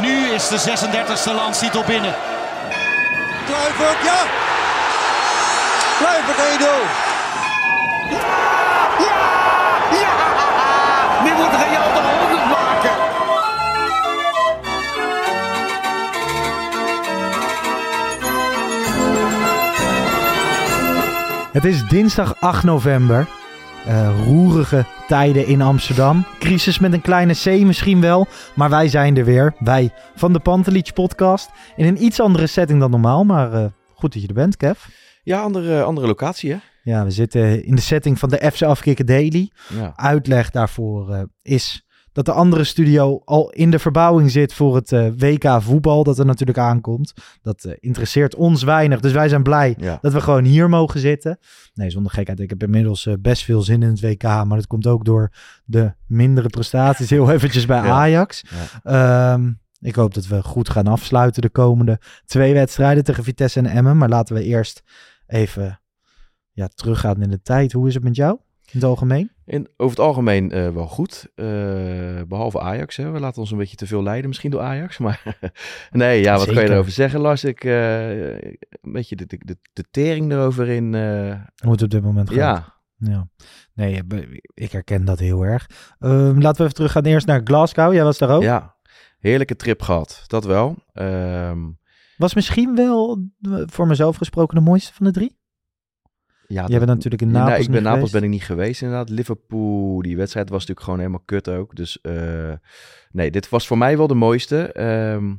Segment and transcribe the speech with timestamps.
[0.00, 2.14] nu is de 36e landstitel binnen.
[3.46, 4.20] Kluivert, ja!
[5.98, 7.08] Kluivert 1-0.
[11.24, 12.90] Nu moet Real de 100 maken.
[21.52, 23.26] Het is dinsdag 8 november.
[23.86, 26.26] Eh, roerige tijden in Amsterdam.
[26.38, 28.26] Crisis met een kleine C misschien wel.
[28.54, 29.54] Maar wij zijn er weer.
[29.58, 31.50] Wij van de Pantelich podcast.
[31.76, 33.24] In een iets andere setting dan normaal.
[33.24, 34.84] Maar eh, goed dat je er bent, Kev.
[35.22, 36.58] Ja, andere, andere locatie hè?
[36.82, 39.50] Ja, we zitten in de setting van de FC Afkikken Daily.
[39.74, 39.92] Ja.
[39.96, 44.92] Uitleg daarvoor eh, is dat de andere studio al in de verbouwing zit voor het
[44.92, 46.04] eh, WK voetbal.
[46.04, 47.12] Dat er natuurlijk aankomt.
[47.42, 49.00] Dat eh, interesseert ons weinig.
[49.00, 49.98] Dus wij zijn blij Ja.
[50.00, 51.38] dat we gewoon hier mogen zitten.
[51.74, 52.40] Nee, zonder gekheid.
[52.40, 54.22] Ik heb inmiddels eh, best veel zin in het WK.
[54.22, 55.32] Maar dat komt ook door
[55.64, 57.10] de mindere prestaties.
[57.10, 57.90] Heel eventjes bij Ja.
[57.90, 58.42] Ajax.
[58.82, 63.66] Ehm, ik hoop dat we goed gaan afsluiten de komende twee wedstrijden tegen Vitesse en
[63.66, 63.96] Emmen.
[63.96, 64.82] Maar laten we eerst
[65.26, 65.80] even
[66.52, 67.72] ja, teruggaan in de tijd.
[67.72, 68.38] Hoe is het met jou
[68.72, 69.30] in het algemeen?
[69.44, 71.26] In, over het algemeen eh, wel goed.
[71.34, 71.46] Eh,
[72.28, 72.96] behalve Ajax.
[72.96, 73.10] Hè.
[73.10, 74.98] We laten ons een beetje te veel leiden misschien door Ajax.
[74.98, 75.38] Maar
[75.90, 76.74] nee, ja, wat kan je Zeker.
[76.74, 77.44] erover zeggen Lars?
[77.44, 78.58] Ik, eh, een
[78.92, 80.94] beetje de, de, de, de tering erover in.
[81.62, 82.36] Hoe het op dit moment gaat.
[82.36, 83.28] ja, Ja.
[83.74, 84.02] Nee,
[84.54, 85.66] ik herken dat heel erg.
[85.98, 87.92] Ehm, laten we even teruggaan eerst naar Glasgow.
[87.92, 88.42] Jij was daar ook.
[88.42, 88.76] ja,
[89.18, 90.24] heerlijke trip gehad.
[90.26, 90.76] Dat wel.
[90.92, 91.58] Ehm,
[92.16, 93.28] Was misschien wel,
[93.66, 95.38] voor mezelf gesproken, de mooiste van de drie?
[96.52, 98.12] Ja, Jij bent natuurlijk in Nee, Napels ik ben Napels geweest.
[98.12, 99.08] ben ik niet geweest inderdaad.
[99.08, 101.74] Liverpool, die wedstrijd was natuurlijk gewoon helemaal kut ook.
[101.76, 102.52] Dus eh,
[103.12, 104.72] nee, dit was voor mij wel de mooiste.
[104.72, 105.34] Ehm,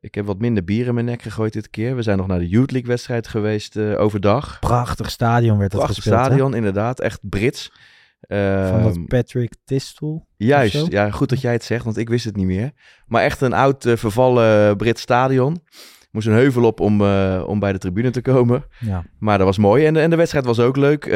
[0.00, 1.96] ik heb wat minder bier in mijn nek gegooid dit keer.
[1.96, 4.58] We zijn nog naar de Youth League wedstrijd geweest eh, overdag.
[4.60, 6.20] Prachtig stadion werd dat Prachtig gespeeld.
[6.20, 6.24] hè?
[6.26, 7.00] stadion, inderdaad.
[7.00, 7.72] Echt Brits.
[8.28, 10.26] Van Ehm, dat Patrick Tistel.
[10.36, 12.70] Juist, ja, goed dat jij het zegt, want ik wist het niet meer.
[13.06, 15.62] Maar echt een oud eh, vervallen Brits stadion.
[16.12, 18.64] Moest een heuvel op om, eh, om bij de tribune te komen.
[18.78, 19.04] Ja.
[19.18, 19.86] Maar dat was mooi.
[19.86, 21.04] En de, en de wedstrijd was ook leuk.
[21.04, 21.12] Eh,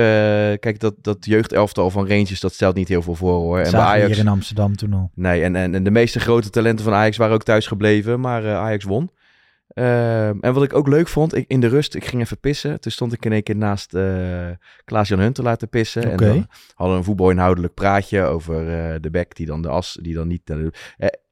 [0.61, 3.57] kijk, dat, dat jeugdelftal van Rangers, dat stelt niet heel veel voor hoor.
[3.57, 4.15] En bij Zagen we Ajax...
[4.15, 5.11] hier in Amsterdam toen al.
[5.15, 8.21] Nee, en, en, en de meeste grote talenten van Ajax waren ook thuis gebleven.
[8.21, 9.11] Maar eh, Ajax won.
[9.69, 12.81] Ehm, en wat ik ook leuk vond, ik, in de rust, ik ging even pissen.
[12.81, 13.97] Toen stond ik in één keer naast
[14.85, 16.11] Klaas-Jan Hunt te laten pissen.
[16.11, 18.65] En dan hadden we een voetbalinhoudelijk praatje over
[19.01, 20.55] de bek die dan de as, die dan niet...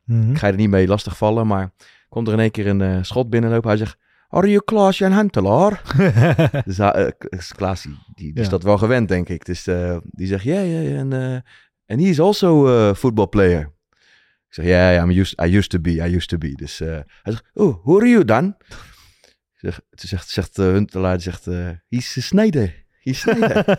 [0.05, 0.31] Mhm.
[0.31, 1.71] ik ga je er niet mee lastigvallen, maar
[2.15, 3.69] komt er in één keer een eh, schot binnenlopen.
[3.69, 3.97] Hij zegt,
[4.29, 5.83] are you Klaas-Jan Huntelaar?
[6.67, 8.41] Dus hij, K- Klaas, die, die, Ja.
[8.41, 9.45] is dat wel gewend, denk ik.
[9.45, 11.13] Dus eh, die zegt, ja, ja, ja, en
[11.87, 13.61] en he is also a football player.
[14.49, 16.53] Ik zeg, ja, used, I used to be, I used to be.
[16.55, 18.57] Dus hij zegt, oh, who are you dan?
[18.59, 21.45] Ik zeg, toen zegt, zegt uh, Huntelaar, zegt,
[21.89, 22.84] he's a Snyder.
[23.13, 23.79] Snyder.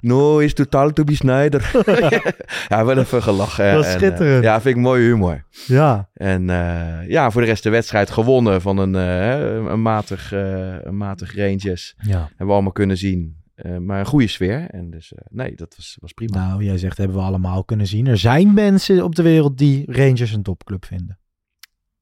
[0.00, 1.70] no, he's too tall to be Snyder.
[2.68, 3.74] ja, wel even gelachen.
[3.74, 5.44] Dat is en, eh, ja, vind ik mooi humor.
[5.66, 6.08] ja.
[6.14, 10.96] En eh, ja, voor de rest de wedstrijd gewonnen van een, eh, een, matig, een
[10.96, 11.94] matig Rangers.
[11.96, 12.18] ja.
[12.18, 13.40] Hebben we allemaal kunnen zien.
[13.78, 14.66] Maar een goede sfeer.
[14.70, 16.46] En dus nee, dat was, was prima.
[16.46, 18.06] Nou, jij zegt hebben we allemaal kunnen zien.
[18.06, 21.18] Er zijn mensen op de wereld die Rangers een topclub vinden.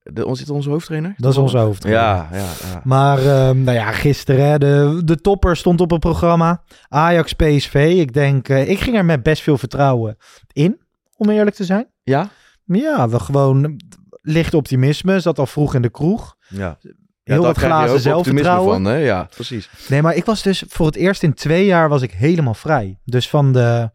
[0.03, 1.14] De, ons, zit onze hoofdtrainer?
[1.17, 2.05] Dat is onze hoofdtrainer.
[2.05, 2.38] Ja, ja,
[2.73, 2.81] ja.
[2.85, 6.62] Maar ehm, nou ja, gisteren, hè, de, de topper stond op het programma.
[6.88, 7.94] Ajax PSV.
[7.99, 10.17] Ik denk, eh, ik ging er met best veel vertrouwen
[10.52, 10.81] in,
[11.17, 11.87] om eerlijk te zijn.
[12.02, 12.29] Ja?
[12.64, 13.81] Ja, we gewoon
[14.23, 15.20] licht optimisme.
[15.20, 16.37] Zat al vroeg in de kroeg.
[16.49, 16.79] Ja.
[17.31, 18.73] Heel wat glazen zelfvertrouwen.
[18.73, 18.97] van, hè?
[18.97, 19.71] Ja, precies.
[19.88, 22.99] Nee, maar ik was dus voor het eerst in twee jaar was ik helemaal vrij.
[23.05, 23.91] Dus van de,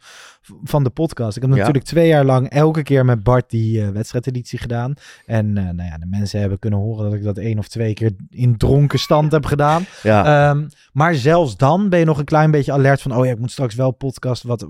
[0.63, 1.35] van de podcast.
[1.35, 4.93] Ik heb natuurlijk twee jaar lang elke keer met Bart die eh, wedstrijdeditie gedaan.
[5.25, 7.93] En eh, nou ja, de mensen hebben kunnen horen dat ik dat één of twee
[7.93, 9.85] keer in dronken stand heb gedaan.
[10.03, 13.15] Ja, Ehm, maar zelfs dan ben je nog een klein beetje alert van...
[13.15, 14.43] oh ja, ik moet straks wel podcast.
[14.43, 14.67] Wat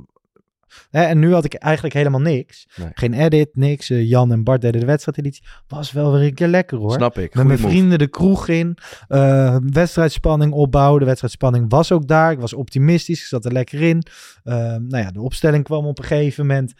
[0.89, 2.67] Hè, en nu had ik eigenlijk helemaal niks.
[2.75, 2.87] Nee.
[2.93, 3.89] Geen edit, niks.
[3.89, 5.43] Eh, Jan en Bart deden de wedstrijdeditie.
[5.67, 6.91] Was wel weer een keer lekker hoor.
[6.91, 7.35] Snap ik.
[7.35, 7.71] Met mijn move.
[7.71, 8.77] vrienden de kroeg in.
[9.07, 10.99] eh, wedstrijdspanning opbouwen.
[10.99, 12.31] De wedstrijdspanning was ook daar.
[12.31, 13.19] Ik was optimistisch.
[13.21, 14.03] Ik zat er lekker in.
[14.43, 16.73] Eh, nou ja, de opstelling kwam op een gegeven moment.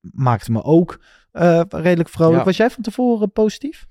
[0.00, 1.00] Maakte me ook
[1.68, 2.38] redelijk vrolijk.
[2.38, 2.44] Ja.
[2.44, 3.86] Was jij van tevoren positief?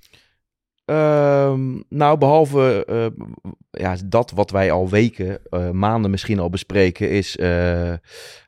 [0.86, 3.26] Ehm, nou, behalve eh,
[3.72, 5.40] ja, dat wat wij al weken,
[5.72, 7.38] maanden misschien al bespreken, is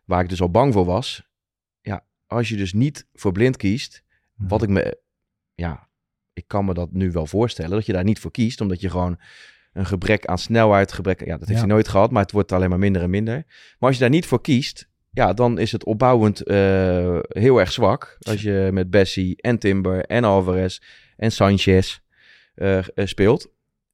[0.07, 1.27] waar ik dus al bang voor was.
[1.81, 4.03] Ja, als je dus niet voor blind kiest,
[4.35, 4.99] wat ik me,
[5.55, 5.89] ja,
[6.33, 8.89] ik kan me dat nu wel voorstellen, dat je daar niet voor kiest, omdat je
[8.89, 9.19] gewoon
[9.73, 11.65] een gebrek aan snelheid, gebrek, ja, dat heeft Ja.
[11.65, 13.35] hij nooit gehad, maar het wordt alleen maar minder en minder.
[13.45, 17.71] Maar als je daar niet voor kiest, ja, dan is het opbouwend eh, heel erg
[17.71, 18.17] zwak.
[18.19, 20.79] Als je met Bessie en Timber en Alvarez
[21.17, 21.99] en Sanchez
[22.55, 23.47] eh, eh, speelt.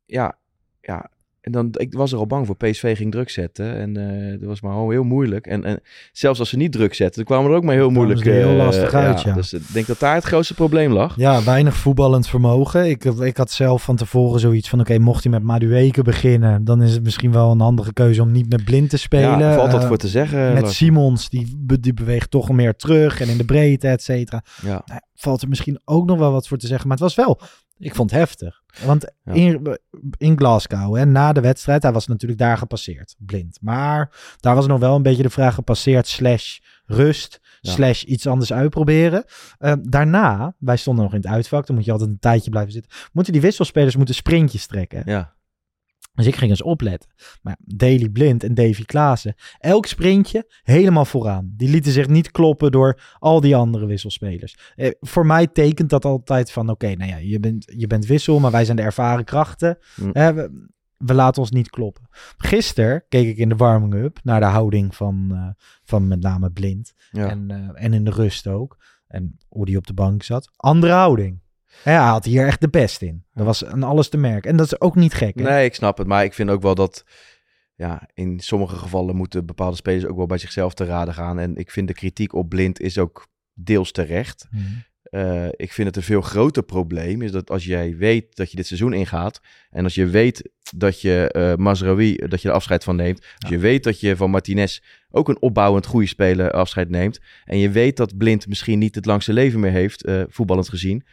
[0.06, 0.38] Ja,
[0.82, 1.12] ja.
[1.44, 2.56] En dan, ik was er al bang voor.
[2.56, 3.76] PSV ging druk zetten.
[3.78, 5.48] En eh dat was maar al heel moeilijk.
[5.48, 5.80] En, en
[6.12, 8.24] zelfs als ze niet druk zetten, dan kwamen er ook maar heel moeilijk.
[8.24, 9.34] heel eh, lastig uit, ja.
[9.34, 11.16] Dus ik denk dat daar het grootste probleem lag.
[11.18, 12.90] Ja, weinig voetballend vermogen.
[12.90, 14.80] Ik, ik had zelf van tevoren zoiets van...
[14.80, 16.64] Oké, mocht hij met Madueke beginnen...
[16.64, 19.40] dan is het misschien wel een handige keuze om niet met blind te spelen.
[19.40, 20.54] Ja, valt dat Eh, voor te zeggen.
[20.54, 20.76] met Lars?
[20.78, 24.44] Simons, die, die beweegt toch meer terug en in de breedte, et cetera.
[24.62, 24.82] Ja.
[24.86, 26.88] Nou, valt er misschien ook nog wel wat voor te zeggen.
[26.88, 27.40] Maar het was wel,
[27.84, 28.62] ik vond het heftig.
[28.86, 29.34] Want Ja.
[29.34, 29.78] in,
[30.18, 33.58] in Glasgow, hè, na de wedstrijd, hij was natuurlijk daar gepasseerd, blind.
[33.62, 37.72] Maar daar was nog wel een beetje de vraag gepasseerd, slash rust, Ja.
[37.72, 39.24] slash iets anders uitproberen.
[39.58, 42.72] Eh, daarna, wij stonden nog in het uitvak, dan moet je altijd een tijdje blijven
[42.74, 42.92] zitten.
[43.12, 45.02] Moeten die wisselspelers moeten sprintjes trekken.
[45.06, 45.34] Ja.
[46.14, 47.10] Dus ik ging eens opletten.
[47.42, 51.54] Maar ja, Daily Blind en Davy Klaassen, elk sprintje helemaal vooraan.
[51.58, 54.58] Die lieten zich niet kloppen door al die andere wisselspelers.
[54.76, 58.40] Eh, voor mij tekent dat altijd van, oké, nou ja, je bent, je bent wissel,
[58.40, 59.78] maar wij zijn de ervaren krachten.
[59.96, 60.10] Hm.
[60.10, 60.72] Eh, we,
[61.06, 62.08] we laten ons niet kloppen.
[62.38, 66.94] Gisteren keek ik in de warming-up naar de houding van, eh, van met name Blind.
[67.12, 67.30] Ja.
[67.30, 68.78] En, eh, en in de rust ook.
[69.08, 70.52] En hoe die op de bank zat.
[70.56, 71.42] Andere houding.
[71.84, 73.24] Ja, hij had hier echt de best in.
[73.34, 74.52] Dat was aan alles te merken.
[74.52, 75.36] En dat is ook niet gek.
[75.36, 75.44] Hè?
[75.44, 76.08] Nee, ik snap het.
[76.08, 77.04] Maar ik vind ook wel dat
[77.76, 81.40] ja, in sommige gevallen moeten bepaalde spelers ook wel bij zichzelf te raden gaan.
[81.40, 84.48] En ik vind de kritiek op blind is ook deels terecht.
[84.52, 84.64] Mhm.
[85.14, 88.56] Eh, ik vind het een veel groter probleem is dat als jij weet dat je
[88.56, 92.84] dit seizoen ingaat en als je weet dat je eh Mazraoui, dat je er afscheid
[92.84, 94.80] van neemt, als je weet dat je van Martinez
[95.10, 99.06] ook een opbouwend goede speler afscheid neemt en je weet dat Blind misschien niet het
[99.06, 101.06] langste leven meer heeft, eh, voetballend gezien,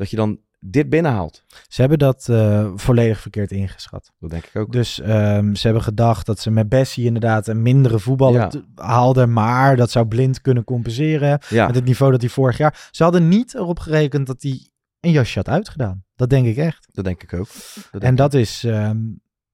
[0.00, 1.44] dat je dan dit binnenhaalt.
[1.68, 4.12] Ze hebben dat eh, volledig verkeerd ingeschat.
[4.18, 4.72] Dat denk ik ook.
[4.72, 8.50] Dus ehm, ze hebben gedacht dat ze met Bessie inderdaad een mindere voetballer Ja.
[8.84, 9.32] haalden.
[9.32, 11.38] Maar dat zou blind kunnen compenseren.
[11.48, 12.88] ja, Met het niveau dat hij vorig jaar...
[12.90, 14.68] Ze hadden niet erop gerekend dat hij
[15.00, 16.04] een jasje had uitgedaan.
[16.16, 16.88] Dat denk ik echt.
[16.92, 17.48] dat denk ik ook.
[17.74, 18.64] Dat denk En ik dat is...
[18.64, 18.98] ehm,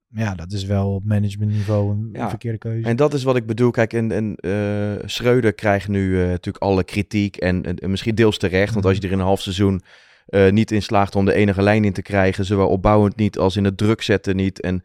[0.08, 2.28] ja, dat is wel op managementniveau een, Ja.
[2.28, 2.88] verkeerde keuze.
[2.88, 3.70] En dat is wat ik bedoel.
[3.70, 7.36] Kijk, en, en eh, Schreuder krijgt nu eh, natuurlijk alle kritiek.
[7.36, 8.72] En, en, en misschien deels terecht.
[8.74, 9.82] Want als je er in een half seizoen
[10.26, 12.44] eh, niet in slaagt om de enige lijn in te krijgen.
[12.44, 14.60] Zowel opbouwend niet als in het druk zetten niet.
[14.60, 14.82] En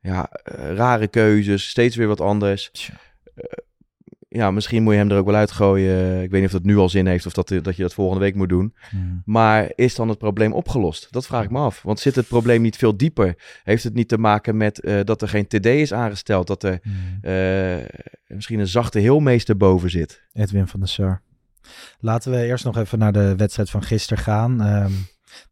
[0.00, 1.68] ja, eh, rare keuzes.
[1.68, 2.90] Steeds weer wat anders.
[3.34, 3.44] Eh,
[4.28, 6.22] ja, misschien moet je hem er ook wel uitgooien.
[6.22, 8.20] Ik weet niet of dat nu al zin heeft of dat, dat je dat volgende
[8.20, 8.74] week moet doen.
[8.90, 9.22] Hmm.
[9.24, 11.06] Maar is dan het probleem opgelost?
[11.10, 11.82] Dat vraag ik me af.
[11.82, 13.60] Want zit het probleem niet veel dieper?
[13.64, 16.46] Heeft het niet te maken met dat er geen TD is aangesteld?
[16.46, 17.86] Dat er Hmm.
[18.26, 20.22] misschien een zachte heelmeester boven zit?
[20.32, 21.22] Edwin van der Sar.
[22.00, 24.60] Laten we eerst nog even naar de wedstrijd van gisteren gaan.
[24.62, 24.92] Ehm,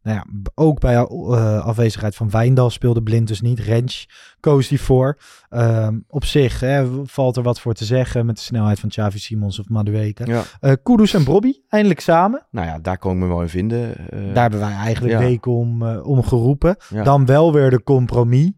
[0.03, 0.25] nou ja,
[0.55, 3.59] ook bij eh, afwezigheid van Wijndal speelde Blind dus niet.
[3.59, 5.17] Rens koos die voor.
[5.49, 9.19] Ehm, op zich hè, valt er wat voor te zeggen met de snelheid van Xavi
[9.19, 10.25] Simons of Madueke.
[10.25, 10.43] Ja.
[10.59, 12.45] Eh Kudus en Bobby, eindelijk samen.
[12.51, 13.97] Nou ja, daar kon ik me wel in vinden.
[14.09, 15.19] Eh, Daar hebben wij eigenlijk ja.
[15.19, 16.75] weken om, om geroepen.
[16.89, 17.03] Ja.
[17.03, 18.51] Dan wel weer de compromis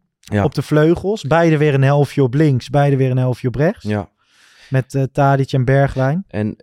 [0.43, 1.21] op de vleugels.
[1.23, 3.83] Beide weer een helftje op links, beide weer een helftje op rechts.
[3.83, 4.09] Ja,
[4.69, 6.23] Met Tadic en Bergwijn.
[6.27, 6.55] en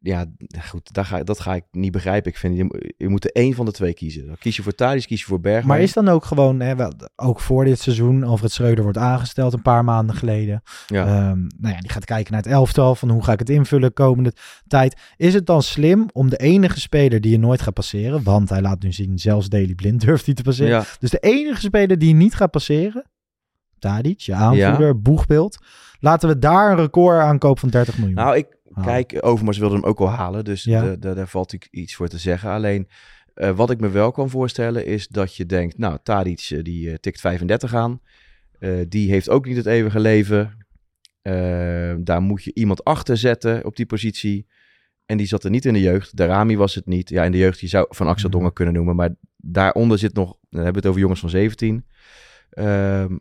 [0.00, 0.24] ja,
[0.68, 2.30] goed, daar ga, dat ga ik niet begrijpen.
[2.30, 4.26] Ik vind, je, je moet er één van de twee kiezen.
[4.26, 5.66] Dan kies je voor Thadis, kies je voor Bergwijn.
[5.66, 9.52] Maar is dan ook gewoon, hè, wel, ook voor dit seizoen, Alfred Schreuder wordt aangesteld
[9.52, 10.62] een paar maanden geleden.
[10.86, 11.06] Ja.
[11.06, 13.92] Ehm, nou ja, die gaat kijken naar het elftal, van hoe ga ik het invullen
[13.92, 14.32] komende
[14.66, 15.00] tijd.
[15.16, 18.60] Is het dan slim om de enige speler die je nooit gaat passeren, want hij
[18.60, 20.70] laat nu zien, zelfs Daily Blind durft hij te passeren.
[20.70, 23.04] ja, Dus de enige speler die je niet gaat passeren,
[23.78, 25.58] Tadic, je aanvoerder, boegbeeld.
[26.00, 28.14] Laten we daar een record aankoop van 30 miljoen.
[28.14, 28.46] nou, ik,
[28.80, 28.86] Ah.
[28.86, 30.44] kijk, Overmars wilde hem ook wel halen.
[30.44, 30.96] Dus Ja.
[30.96, 32.50] daar valt ik iets voor te zeggen.
[32.50, 32.88] Alleen,
[33.34, 35.78] eh, wat ik me wel kan voorstellen is dat je denkt...
[35.78, 38.00] Nou, Tadic, eh, die eh, tikt 35 aan.
[38.88, 40.66] Die heeft ook niet het eeuwige leven.
[42.04, 44.46] Daar moet je iemand achter zetten op die positie.
[45.06, 46.16] En die zat er niet in de jeugd.
[46.16, 47.08] Darami was het niet.
[47.08, 48.36] Ja, in de jeugd, je zou Van Axel Mhm.
[48.36, 48.96] Dongen kunnen noemen.
[48.96, 51.86] Maar daaronder zit nog, dan hebben we het over jongens van 17.
[52.50, 53.16] Ehm,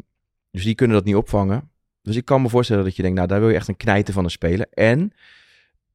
[0.52, 1.72] dus die kunnen dat niet opvangen.
[2.02, 4.14] Dus ik kan me voorstellen dat je denkt, nou, daar wil je echt een knijten
[4.14, 4.68] van een speler.
[4.74, 5.12] En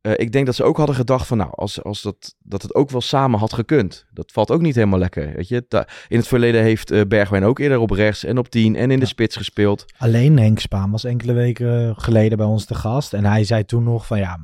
[0.04, 2.74] eh, ik denk dat ze ook hadden gedacht van, nou, als, als dat, dat het
[2.74, 4.06] ook wel samen had gekund.
[4.12, 5.64] Dat valt ook niet helemaal lekker, weet je.
[5.68, 8.90] Da- in het verleden heeft eh, Bergwijn ook eerder op rechts en op 10 en
[8.90, 9.84] in de spits gespeeld.
[9.98, 13.12] Alleen Henk Spaan was enkele weken geleden bij ons te gast.
[13.14, 14.38] En hij zei toen nog van ja,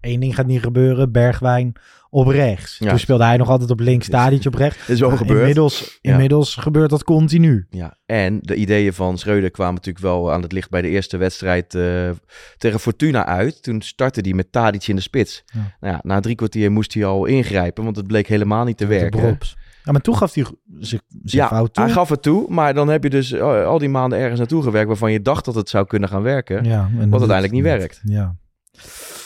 [0.00, 1.12] één ding gaat niet gebeuren.
[1.12, 1.72] Bergwijn
[2.10, 2.78] op rechts.
[2.78, 2.88] Ja.
[2.88, 4.78] Toen speelde hij nog altijd op links, Tadic op rechts.
[4.78, 5.38] Dat is wel gebeurd.
[5.40, 6.12] Inmiddels, Ja.
[6.12, 7.66] inmiddels gebeurt dat continu.
[7.70, 11.16] Ja, en de ideeën van Schreuder kwamen natuurlijk wel aan het licht bij de eerste
[11.16, 12.10] wedstrijd eh,
[12.58, 13.62] tegen Fortuna uit.
[13.62, 15.42] Toen startte hij met Tadic in de spits.
[15.46, 15.58] Ja.
[15.80, 18.86] Nou ja, na drie kwartier moest hij al ingrijpen, want het bleek helemaal niet te
[18.86, 19.38] werken.
[19.84, 20.44] Ja, maar toen gaf hij
[20.80, 21.84] zijn Ja, fout toe.
[21.84, 24.62] hij gaf het toe, maar dan heb je dus eh, al die maanden ergens naartoe
[24.62, 26.64] gewerkt waarvan je dacht dat het zou kunnen gaan werken.
[26.64, 28.00] ja, wat uiteindelijk niet werkt.
[28.04, 28.36] Ja,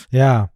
[0.08, 0.50] ja.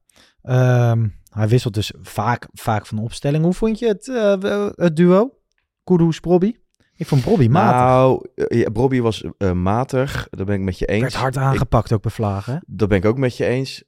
[0.47, 3.45] Ehm, hij wisselt dus vaak, vaak van opstelling.
[3.45, 5.35] Hoe vond je het, eh, het duo?
[5.85, 6.55] Kudus, Bobby?
[6.97, 7.81] Ik vond Bobby matig.
[7.81, 11.00] Nou, eh, ja, Bobby was eh, matig, daar ben ik met je eens.
[11.03, 12.62] Werd hard aangepakt ook bij Vlagen.
[12.67, 13.85] Dat ben ik ook met je eens.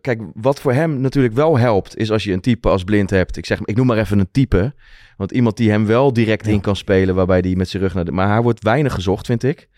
[0.00, 3.36] Kijk, wat voor hem natuurlijk wel helpt, is als je een type als blind hebt.
[3.36, 4.74] Ik zeg, ik noem maar even een type.
[5.16, 6.52] Want iemand die hem wel direct Ja.
[6.52, 8.12] in kan spelen, waarbij hij met zijn rug naar de.
[8.12, 9.68] Maar hij wordt weinig gezocht, vind ik.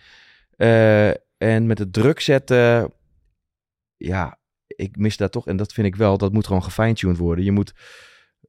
[1.39, 2.93] En met het druk zetten,
[3.97, 4.38] ja,
[4.79, 5.47] ik mis daar toch.
[5.47, 7.45] En dat vind ik wel, dat moet gewoon gefine-tuned worden.
[7.45, 7.73] Je moet.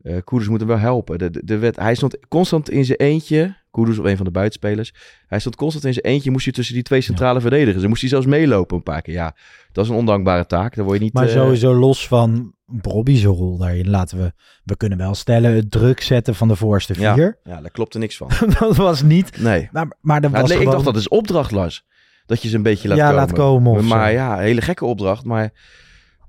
[0.02, 1.18] eh Kudus moet hem wel helpen.
[1.18, 3.58] De, de, de wet, hij stond constant in zijn eentje.
[3.72, 4.94] Kudus of een van de buitenspelers.
[5.28, 6.32] Hij stond constant in zijn eentje.
[6.32, 7.80] Moest hij tussen die twee centrale verdedigers.
[7.80, 9.14] Dan moest hij zelfs meelopen een paar keer.
[9.14, 9.36] Ja,
[9.72, 10.76] dat is een ondankbare taak.
[10.76, 11.14] Daar word je niet...
[11.14, 13.90] Maar eh, sowieso los van Bobby's rol daarin.
[13.90, 14.32] Laten we,
[14.64, 17.14] we kunnen wel stellen, het druk zetten van de voorste Ja.
[17.14, 17.40] vier.
[17.44, 18.30] Ja, daar klopt er niks van.
[18.60, 19.42] dat was niet.
[19.42, 19.70] Nee.
[19.72, 21.86] Maar, maar dat was nee, ik dacht dat is opdracht, Lars.
[22.26, 23.20] Dat je ze een beetje laat ja, komen.
[23.20, 23.86] laat komen.
[23.86, 24.14] Maar zo.
[24.16, 25.24] ja, hele gekke opdracht.
[25.24, 25.52] Maar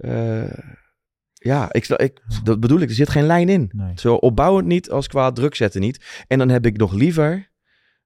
[0.00, 0.58] eh,
[1.32, 2.88] ja, ik, ik, dat bedoel ik.
[2.88, 3.70] Er zit geen lijn in.
[3.72, 3.92] Nee.
[3.94, 6.24] Zo opbouwend niet als qua druk zetten niet.
[6.26, 7.50] En dan heb ik nog liever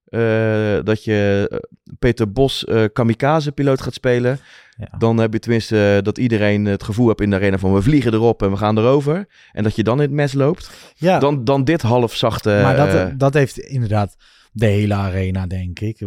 [0.05, 1.57] eh, dat je eh,
[1.99, 4.39] Peter Bos kamikaze-piloot gaat spelen.
[4.77, 4.97] Ja.
[4.97, 8.13] Dan heb je tenminste dat iedereen het gevoel hebt in de arena van we vliegen
[8.13, 9.27] erop en we gaan erover.
[9.51, 10.93] En dat je dan in het mes loopt.
[10.95, 12.59] Ja, Dan, dan dit half zachte...
[12.63, 14.15] maar dat, dat heeft inderdaad
[14.55, 15.99] de hele arena, denk ik.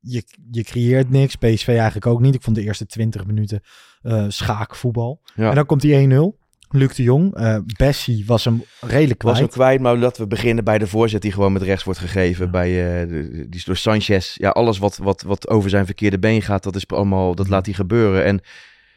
[0.00, 1.36] Je, je creëert niks.
[1.36, 2.34] PSV eigenlijk ook niet.
[2.34, 3.60] Ik vond de eerste 20 minuten
[4.06, 5.20] eh, schaakvoetbal.
[5.34, 5.48] ja.
[5.48, 6.44] En dan komt die 1-0.
[6.70, 7.34] Luc de Jong.
[7.34, 9.54] eh Bessie was hem redelijk was kwijt.
[9.54, 12.50] hem kwijt, maar laten we beginnen bij de voorzet die gewoon met rechts wordt gegeven.
[12.50, 14.34] Bij, eh, de- die is door Sanchez.
[14.36, 17.64] Ja, alles wat, wat, wat over zijn verkeerde been gaat, dat, is allemaal, dat laat
[17.66, 18.24] hij gebeuren.
[18.24, 18.40] En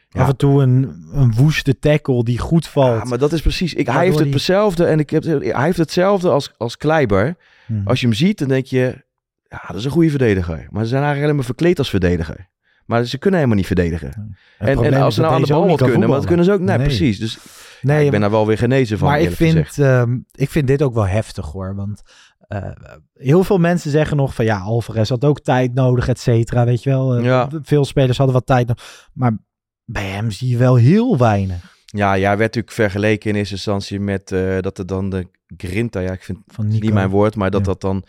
[0.08, 0.20] ja.
[0.22, 3.02] Af en toe een, een woeste tackle die goed valt.
[3.02, 3.74] Ja, maar dat is precies.
[3.74, 7.36] Ik, hij heeft die- hetzelfde en ik heb, hij heeft hetzelfde als, als Kleiber.
[7.66, 7.82] Hmm.
[7.86, 9.04] Als je hem ziet, dan denk je,
[9.48, 10.66] ja, dat is een goede verdediger.
[10.70, 12.48] Maar ze zijn eigenlijk alleen maar verkleed als verdediger.
[12.90, 14.36] Maar ze kunnen helemaal niet verdedigen.
[14.58, 16.60] En, en als ze nou aan de bal wat kunnen, maar dat kunnen ze ook.
[16.60, 17.18] Nee, precies.
[17.18, 17.38] Dus
[17.82, 19.08] Nee, ja, ik ben daar wel weer genezen van.
[19.08, 21.74] maar ik vind, ehm, ik vind dit ook wel heftig hoor.
[21.74, 22.02] Want
[22.48, 22.70] eh,
[23.14, 26.64] heel veel mensen zeggen nog van ja, Alvarez had ook tijd nodig, et cetera.
[26.64, 27.14] Weet je wel.
[27.14, 27.48] Eh, Ja.
[27.62, 29.08] Veel spelers hadden wat tijd nodig.
[29.12, 29.38] Maar
[29.84, 34.00] bij hem zie je wel heel weinig Ja, ja, werd natuurlijk vergeleken in eerste instantie
[34.00, 36.84] met eh, dat er dan de Grinta, ja, ik vind van Nico.
[36.84, 38.04] niet mijn woord, maar dat dat dan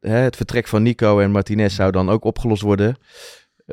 [0.00, 2.96] het vertrek van Nico en Martinez zou dan ook opgelost worden.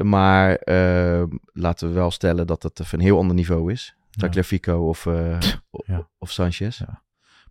[0.04, 1.24] Maar eh,
[1.54, 3.96] laten we wel stellen dat het van een heel ander niveau is.
[4.10, 4.78] Ja.
[4.78, 6.10] Of, eh, Ja.
[6.18, 6.78] of Sanchez.
[6.78, 7.04] Ja.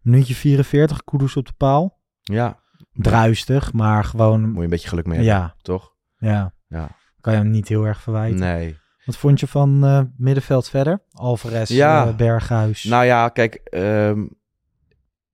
[0.02, 2.00] Minuutje 44, Kudus op de paal.
[2.20, 4.40] Ja, Druistig, maar gewoon...
[4.48, 5.94] moet je een beetje geluk mee hebben, Ja, toch?
[6.16, 6.54] ja.
[6.68, 6.88] Ja.
[7.20, 8.38] Kan je hem niet heel erg verwijten.
[8.40, 8.76] Nee.
[9.04, 11.02] Wat vond je van eh, middenveld verder?
[11.10, 12.06] Alvarez, Ja.
[12.06, 12.84] eh, Berghuis.
[12.84, 14.26] Nou ja, kijk, ehm,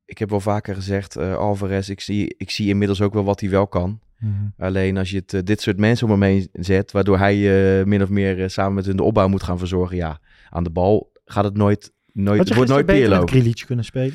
[0.05, 3.51] ik heb wel vaker gezegd, Alvarez, ik zie, ik zie inmiddels ook wel wat hij
[3.51, 4.01] wel kan.
[4.21, 4.65] Mhm.
[4.65, 7.35] Alleen als je het, eh, dit soort mensen om hem heen zet, waardoor hij
[7.81, 9.97] eh, min of meer eh, samen met hun de opbouw moet gaan verzorgen.
[9.97, 10.19] Ja,
[10.51, 14.15] aan de bal gaat het nooit, nooit, Had je wordt nooit beter met kunnen spelen?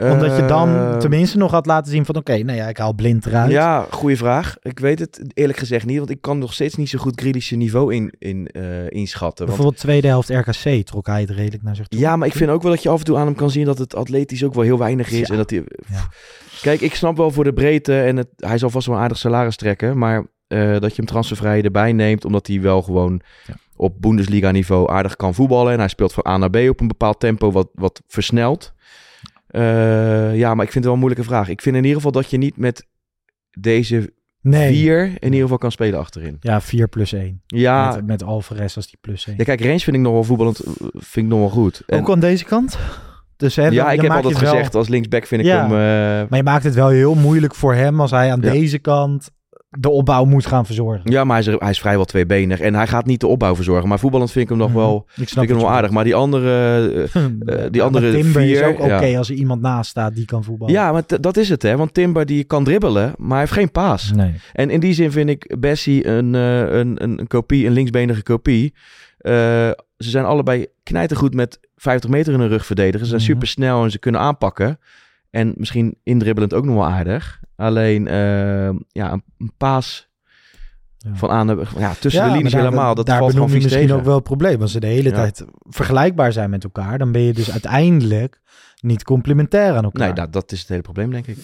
[0.00, 2.16] Omdat je dan tenminste nog had laten zien van...
[2.16, 3.50] Oké, nou ja, ik haal blind eruit.
[3.50, 4.56] Ja, goede vraag.
[4.62, 7.50] Ik weet het eerlijk gezegd niet, want ik kan nog steeds niet zo goed Grealish's
[7.50, 8.46] niveau in, in,
[8.88, 9.46] inschatten.
[9.46, 12.00] Want, Bijvoorbeeld tweede helft RKC trok hij het redelijk naar zich toe.
[12.00, 13.64] ja, maar ik vind ook wel dat je af en toe aan hem kan zien
[13.64, 15.18] dat het atletisch ook wel heel weinig is.
[15.18, 15.26] Ja.
[15.26, 16.08] En dat hij, Ja.
[16.60, 19.18] Kijk, ik snap wel voor de breedte en het, hij zal vast wel een aardig
[19.18, 23.54] salaris trekken, maar eh, dat je hem transfervrij erbij neemt, omdat hij wel gewoon Ja.
[23.76, 25.72] op Bundesliga niveau aardig kan voetballen.
[25.72, 28.72] En hij speelt van A naar B op een bepaald tempo wat, wat versnelt.
[29.46, 31.48] Eh, ja, maar ik vind het wel een moeilijke vraag.
[31.48, 32.86] Ik vind in ieder geval dat je niet met
[33.60, 34.72] deze nee.
[34.72, 36.36] vier in ieder geval kan spelen achterin.
[36.40, 37.42] Ja, 4 plus 1.
[37.46, 39.36] Ja, Met, met Alvarez als die plus 1.
[39.38, 41.82] ja kijk, Range vind ik nog wel voetballend, eh, vind ik nog wel goed.
[41.86, 42.78] En- Ook aan deze kant.
[43.38, 45.64] Dus hè, dan- ja, ik heb altijd wel- gezegd, als linksback vind ik hem...
[45.64, 45.70] eh,
[46.28, 48.50] Maar je maakt het wel heel moeilijk voor hem als hij aan Ja.
[48.50, 49.30] deze kant
[49.70, 51.10] de opbouw moet gaan verzorgen.
[51.10, 52.60] Ja, maar hij is, hij is vrijwel tweebenig.
[52.60, 53.88] En hij gaat niet de opbouw verzorgen.
[53.88, 54.78] Maar voetballend vind ik hem nog Mhm.
[54.78, 55.90] wel, Ik vind snap ik hem wel aardig.
[55.90, 56.82] Maar die andere...
[57.14, 57.22] eh,
[57.60, 60.44] die die andere Timber is vier, ook oké als er iemand naast staat die kan
[60.44, 60.74] voetballen.
[60.74, 61.76] ja, maar dat is het hè.
[61.76, 64.12] Want Timber die kan dribbelen, maar hij heeft geen paas.
[64.14, 64.34] Nee.
[64.52, 68.22] En in die zin vind ik Bessie een, eh, een, een, een kopie, een linksbenige
[68.22, 68.74] kopie.
[69.18, 69.32] Eh,
[69.96, 73.06] ze zijn allebei knijtergoed met 50 meter in hun rug verdedigen.
[73.06, 73.30] Ze zijn Mhm.
[73.30, 74.78] super snel en ze kunnen aanpakken.
[75.30, 77.40] En misschien indribbelend ook nog wel aardig.
[77.56, 80.06] Alleen eh, ja, een, een paas
[80.98, 81.14] Ja.
[81.14, 82.94] van aan de, ja, tussen Ja, de linies daar- helemaal.
[82.94, 84.00] Dat daar valt gewoon benoem je misschien tegen.
[84.00, 84.60] ook wel het probleem.
[84.60, 85.14] Als ze de hele Ja.
[85.14, 88.40] tijd vergelijkbaar zijn met elkaar, dan ben je dus uiteindelijk
[88.80, 90.06] niet complementair aan elkaar.
[90.06, 91.36] Nee, dat, dat is het hele probleem, denk ik.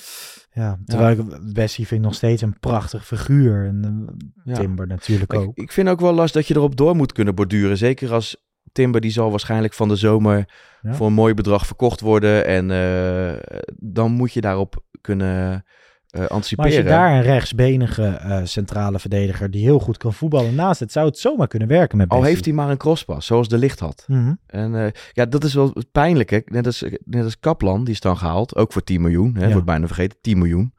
[0.52, 3.66] ja, terwijl ik Bessie vind nog steeds een prachtig figuur.
[3.66, 4.60] En eh, Ja.
[4.60, 5.50] Timber natuurlijk ook.
[5.56, 7.76] Ik, ik vind ook wel last dat je erop door moet kunnen borduren.
[7.76, 8.43] Zeker als
[8.74, 10.48] Timber, die zal waarschijnlijk van de zomer
[10.82, 10.94] Ja.
[10.94, 12.46] voor een mooi bedrag verkocht worden.
[12.46, 15.64] En eh, dan moet je daarop kunnen
[16.10, 16.70] eh, Maar anticiperen.
[16.70, 20.92] als je daar een rechtsbenige eh, centrale verdediger die heel goed kan voetballen naast het,
[20.92, 22.34] zou het zomaar kunnen werken met Al Bessie.
[22.34, 24.04] heeft hij maar een crosspas, zoals de licht had.
[24.06, 24.32] Mhm.
[24.46, 26.42] En ja, dat is wel het pijnlijke.
[26.46, 28.56] Net als, net als Kaplan, die is dan gehaald.
[28.56, 29.34] Ook voor 10 miljoen.
[29.36, 29.50] Hè, Ja.
[29.52, 30.74] Wordt bijna vergeten, 10 miljoen.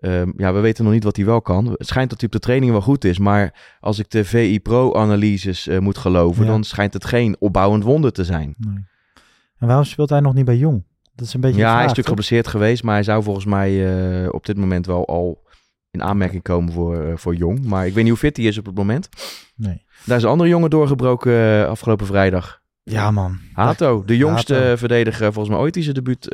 [0.00, 1.66] Ehm, ja, we weten nog niet wat hij wel kan.
[1.66, 3.18] Het schijnt dat hij op de training wel goed is.
[3.18, 6.44] Maar als ik de VI Pro-analyses eh, moet geloven...
[6.44, 6.50] Ja.
[6.50, 8.54] dan schijnt het geen opbouwend wonder te zijn.
[8.58, 8.84] Nee.
[9.58, 10.84] En waarom speelt hij nog niet bij Jong?
[11.14, 12.82] Dat is een beetje Ja, hij is natuurlijk geblesseerd geweest.
[12.82, 13.86] Maar hij zou volgens mij
[14.22, 15.46] eh, op dit moment wel al
[15.90, 17.64] in aanmerking komen voor, eh, voor Jong.
[17.64, 19.08] Maar ik weet niet hoe fit hij is op het moment.
[19.56, 19.84] Nee.
[20.04, 22.57] Daar is een andere jongen doorgebroken afgelopen vrijdag.
[22.90, 23.38] Ja, man.
[23.52, 24.76] Hato, de jongste Hato.
[24.76, 26.26] verdediger volgens mij ooit die zijn debuut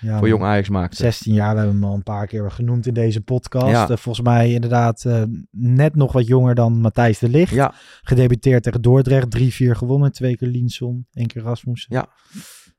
[0.00, 0.28] Ja, voor.
[0.28, 0.96] Jong Ajax maakte.
[0.96, 3.66] 16 jaar, we hebben hem al een paar keer genoemd in deze podcast.
[3.70, 3.82] Ja.
[3.88, 7.52] Eh, volgens mij inderdaad eh, net nog wat jonger dan Matthijs de Ligt.
[7.54, 10.12] Ja, Gedebuteerd tegen Dordrecht, 3-4 gewonnen.
[10.12, 11.94] Twee keer Linson, één keer Rasmussen.
[11.94, 12.06] Ja.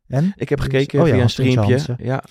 [0.07, 0.33] En?
[0.35, 1.95] ik heb Dus- gekeken oh ja, via een streampje.
[1.97, 2.23] Ja,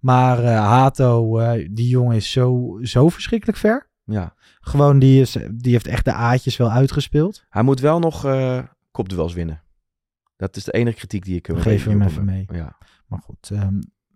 [0.00, 1.38] Maar Hato,
[1.70, 3.90] die jongen is zo, zo verschrikkelijk ver.
[4.04, 4.34] ja.
[4.64, 7.44] Gewoon, die, is, die heeft echt de aatjes wel uitgespeeld.
[7.48, 8.26] Hij moet wel nog
[8.90, 9.62] kopduels winnen.
[10.42, 12.46] Dat is de enige kritiek die ik hem Geef hem even mee.
[12.52, 12.76] Ja.
[13.06, 13.74] Maar goed, ehm,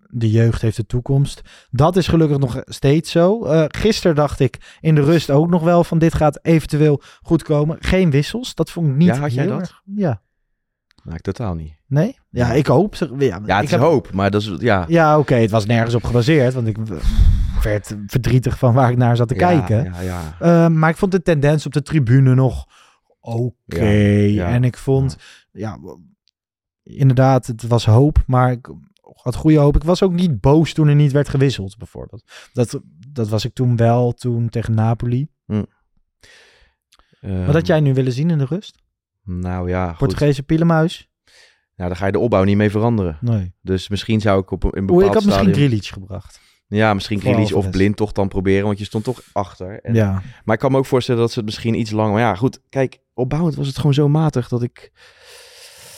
[0.09, 1.40] de jeugd heeft de toekomst.
[1.71, 3.45] Dat is gelukkig nog steeds zo.
[3.45, 7.42] Eh gisteren dacht ik in de rust ook nog wel van dit gaat eventueel goed
[7.42, 7.76] komen.
[7.80, 9.61] Geen wissels, dat vond ik niet Ja, had jij dat?
[9.61, 10.23] erg- Ja.
[11.04, 11.75] Nou, ik totaal niet.
[11.87, 12.18] Nee?
[12.30, 12.95] Ja, ik hoop.
[12.95, 14.52] Zeg- Ja, Ja, het ik is hoop, maar dat is...
[14.59, 16.76] Ja, Ja, oké, het was nergens op gebaseerd, want ik
[17.62, 19.92] werd verdrietig van waar ik naar zat te ja, kijken.
[19.92, 20.37] Ja, ja.
[20.40, 22.67] Eh, maar ik vond de tendens op de tribune nog
[23.21, 24.41] oké.
[24.45, 25.17] En ik vond,
[25.52, 25.78] ja.
[26.86, 28.68] Inderdaad, het was hoop, maar ik
[29.22, 29.76] had goede hoop.
[29.76, 32.22] Ik was ook niet boos toen er niet werd gewisseld, bijvoorbeeld.
[32.52, 35.28] Dat, dat was ik toen wel, toen tegen Napoli.
[35.46, 35.66] Wat
[37.44, 38.82] had Ehm, jij nu willen zien in de rust?
[39.25, 39.92] Nou ja.
[39.99, 41.08] Portugese pielenmuis?
[41.76, 43.18] Nou, daar ga je de opbouw niet mee veranderen.
[43.20, 43.54] Nee.
[43.62, 45.54] Dus misschien zou ik op een, een Oeh, bepaald ik had misschien.
[45.54, 46.40] Grealish gebracht.
[46.68, 47.70] Ja, misschien Grealish of.
[47.70, 49.80] Blind toch dan proberen, want je stond toch achter.
[49.80, 50.22] En- Ja.
[50.44, 52.12] Maar ik kan me ook voorstellen dat ze het misschien iets langer...
[52.12, 54.92] Maar ja, goed, kijk, opbouwend was het gewoon zo matig dat ik...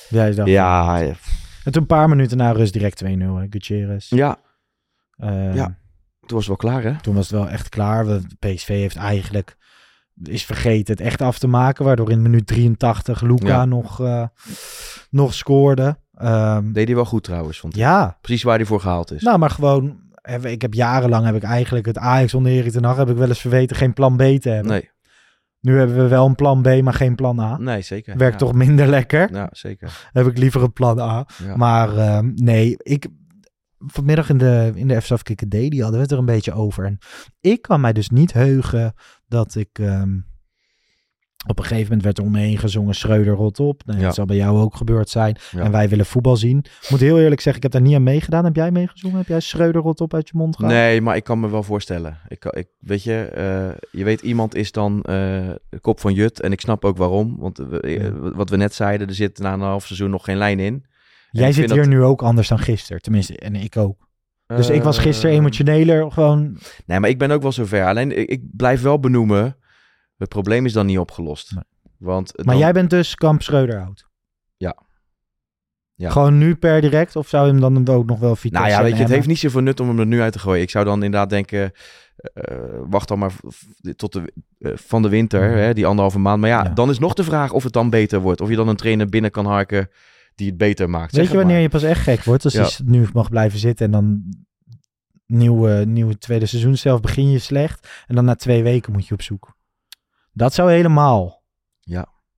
[0.08, 0.48] Jij dacht.
[0.48, 1.06] Ja, ja,
[1.64, 4.10] En toen een paar minuten na rust direct 2-0, hè, Gutierrez.
[4.10, 4.36] ja,
[5.16, 5.64] Eh, Ja.
[6.26, 7.00] toen was het wel klaar, hè?
[7.00, 8.04] Toen was het wel echt klaar.
[8.38, 9.56] PSV heeft eigenlijk
[10.22, 11.84] is vergeten het echt af te maken.
[11.84, 13.64] Waardoor in minuut 83 Luca Ja.
[13.64, 14.24] nog, eh,
[15.10, 15.98] nog scoorde.
[16.14, 17.80] Ehm, Deed hij wel goed trouwens, vond ik.
[17.80, 19.22] ja, Precies waar hij voor gehaald is.
[19.22, 19.98] nou maar gewoon...
[20.22, 23.16] heb- Ik heb jarenlang heb ik eigenlijk het Ajax onder Erik ten Hag heb ik
[23.16, 24.72] wel eens verweten geen plan B te hebben.
[24.72, 24.90] nee,
[25.60, 27.58] Nu hebben we wel een plan B, maar geen plan A.
[27.58, 28.16] nee, zeker.
[28.16, 28.46] Werkt ja.
[28.46, 29.32] toch minder lekker.
[29.34, 30.08] Ja, zeker.
[30.12, 31.26] Heb ik liever een plan A.
[31.44, 31.56] Ja.
[31.56, 33.06] Maar ehm, nee, ik...
[33.78, 36.84] Vanmiddag in de, in de FSAF Kikker Daily hadden we het er een beetje over.
[36.84, 36.98] En
[37.40, 38.94] ik kan mij dus niet heugen
[39.26, 39.78] dat ik...
[39.78, 40.16] ehm,
[41.46, 43.82] op een gegeven moment werd er om me heen gezongen Schreuder rot op.
[43.86, 44.04] Nou, Ja.
[44.04, 45.36] Dat zal bij jou ook gebeurd zijn.
[45.50, 45.60] Ja.
[45.62, 46.58] En wij willen voetbal zien.
[46.58, 48.44] Ik moet heel eerlijk zeggen, ik heb daar niet aan meegedaan.
[48.44, 49.16] Heb jij meegezongen?
[49.18, 50.74] Heb jij Schreuder rot op uit je mond gehaald?
[50.74, 52.18] Nee, maar ik kan me wel voorstellen.
[52.28, 55.14] Ik, ik, weet je, eh, je weet, iemand is dan eh,
[55.68, 56.40] de kop van Jut.
[56.40, 57.36] En ik snap ook waarom.
[57.38, 58.12] Want we- eh, Ja.
[58.12, 60.84] wat we net zeiden, er zit na een half seizoen nog geen lijn in.
[61.30, 63.02] Jij zit hier dat- nu ook anders dan gisteren.
[63.02, 64.06] Tenminste, en ik ook.
[64.46, 66.12] Dus ik was gisteren Eh, emotioneler.
[66.12, 67.86] Gewoon, Nee, maar ik ben ook wel zover.
[67.86, 69.56] Alleen, ik, ik blijf wel benoemen.
[70.18, 71.54] Het probleem is dan niet opgelost.
[71.54, 71.64] Nee.
[71.98, 74.06] Want maar dan- jij bent dus kamp Schreuder oud.
[74.56, 74.76] Ja.
[75.94, 76.10] Ja.
[76.10, 77.16] Gewoon nu per direct?
[77.16, 79.26] Of zou je hem dan ook nog wel Vitesse Nou ja, weet je, het heeft
[79.26, 80.62] niet zoveel nut om hem er nu uit te gooien.
[80.62, 81.72] Ik zou dan inderdaad denken,
[82.34, 82.54] eh,
[82.88, 83.32] wacht dan maar
[83.96, 85.58] tot de, eh, van de winter, Mhm.
[85.58, 86.40] hè, die anderhalve maand.
[86.40, 86.68] Maar ja, Ja.
[86.68, 88.40] dan is nog de vraag of het dan beter wordt.
[88.40, 89.88] Of je dan een trainer binnen kan harken
[90.34, 91.16] die het beter maakt.
[91.16, 92.44] Weet je wanneer je pas echt gek wordt?
[92.44, 92.62] Als Ja.
[92.62, 94.22] je nu mag blijven zitten en dan
[95.26, 97.88] nieuwe, nieuwe tweede seizoen zelf begin je slecht.
[98.06, 99.56] En dan na twee weken moet je op zoek.
[100.38, 101.42] Dat zou helemaal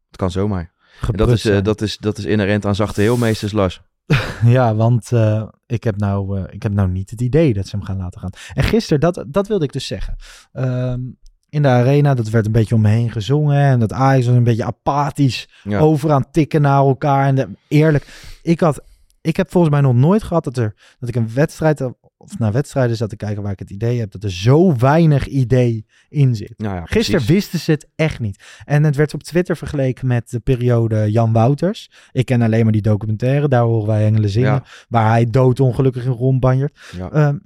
[0.08, 0.72] Het kan zomaar.
[1.00, 3.80] En dat, is, eh, dat, is, dat is inherent aan zachte heelmeesters, Lars.
[4.44, 7.76] Ja, want eh, ik, heb nou, eh, ik heb nou niet het idee dat ze
[7.76, 8.30] hem gaan laten gaan.
[8.54, 10.16] En gisteren, dat, dat wilde ik dus zeggen.
[10.52, 11.00] Ehm,
[11.48, 12.14] in de arena.
[12.14, 13.56] Dat werd een beetje om me heen gezongen.
[13.56, 15.78] En dat Ajax was een beetje apathisch Ja.
[15.78, 17.26] over aan tikken naar elkaar.
[17.26, 18.80] En de- eerlijk, ik had...
[19.20, 21.90] Ik heb volgens mij nog nooit gehad dat, er, dat ik een wedstrijd
[22.22, 25.26] of naar wedstrijden zat te kijken waar ik het idee heb dat er zo weinig
[25.26, 26.54] idee in zit.
[26.56, 28.44] Nou ja, Gisteren wisten ze het echt niet.
[28.64, 31.90] En het werd op Twitter vergeleken met de periode Jan Wouters.
[32.12, 34.64] Ik ken alleen maar die documentaire, daar horen wij Engelen zingen, Ja.
[34.88, 36.78] waar hij doodongelukkig in rondbanjert.
[36.96, 37.10] Ja.
[37.10, 37.38] Ehm,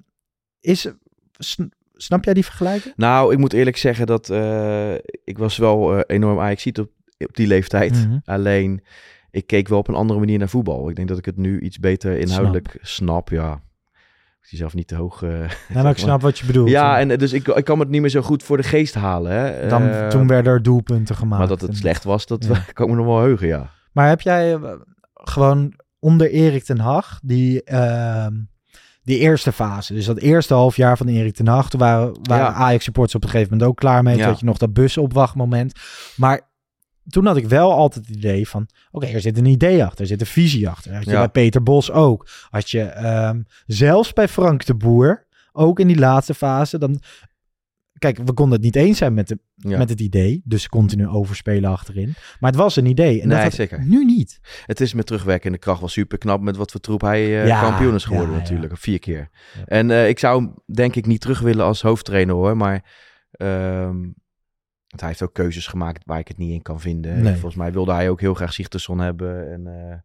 [0.60, 0.88] is,
[1.38, 2.94] sn- snap jij die vergelijking?
[2.96, 7.36] Nou, ik moet eerlijk zeggen dat eh, ik was wel eh, enorm ajax op, op
[7.36, 7.92] die leeftijd.
[7.92, 8.18] Mhm.
[8.24, 8.84] Alleen,
[9.30, 10.88] ik keek wel op een andere manier naar voetbal.
[10.88, 13.28] Ik denk dat ik het nu iets beter inhoudelijk snap.
[13.28, 13.62] Ja,
[14.44, 15.20] ik zie zelf niet te hoog.
[15.20, 15.28] Ja,
[15.72, 16.68] zeg maar ik snap wat je bedoelt.
[16.68, 18.94] Ja, en eh, dus ik, ik kan het niet meer zo goed voor de geest
[18.94, 19.32] halen.
[19.32, 19.68] Hè.
[19.68, 21.38] Dan, Eh, toen werden er doelpunten gemaakt.
[21.38, 22.58] Maar dat het En- slecht was, dat Ja.
[22.72, 23.70] kan ik me nog wel heugen, ja.
[23.92, 24.58] Maar heb jij
[25.14, 28.32] gewoon onder Erik ten Hag die, ehm,
[29.02, 32.44] die eerste fase, dus dat eerste half jaar van Erik ten Hag, toen waren, waren
[32.44, 32.52] Ja.
[32.52, 34.16] Ajax supporters op een gegeven moment ook klaar mee.
[34.16, 34.26] Ja.
[34.26, 35.72] had je nog dat busopwachtmoment.
[36.16, 36.40] Maar
[37.08, 40.06] toen had ik wel altijd het idee van, oké, er zit een idee achter, er
[40.06, 40.94] zit een visie achter.
[40.94, 41.18] Had je Ja.
[41.18, 42.28] bij Peter Bos ook.
[42.50, 47.00] Had je ehm, zelfs bij Frank de Boer, ook in die laatste fase, dan...
[47.98, 49.78] Kijk, we konden het niet eens zijn met, de, ja.
[49.78, 52.14] met het idee, dus continu overspelen achterin.
[52.40, 53.20] Maar het was een idee.
[53.20, 53.84] En dat Nee, had zeker.
[53.84, 54.40] nu niet.
[54.66, 57.94] Het is met terugwerkende kracht wel super knap met wat voor troep hij Ja, kampioen
[57.94, 58.76] is geworden ja, natuurlijk.
[58.78, 59.28] Vier keer.
[59.64, 62.56] En eh, ik zou hem denk ik niet terug willen als hoofdtrainer hoor.
[62.56, 62.84] Maar
[63.30, 63.96] ehm,
[64.94, 67.22] want hij heeft ook keuzes gemaakt waar ik het niet in kan vinden.
[67.22, 67.32] Nee.
[67.32, 69.52] Volgens mij wilde hij ook heel graag Sigtersson hebben.
[69.52, 69.96] En, eh,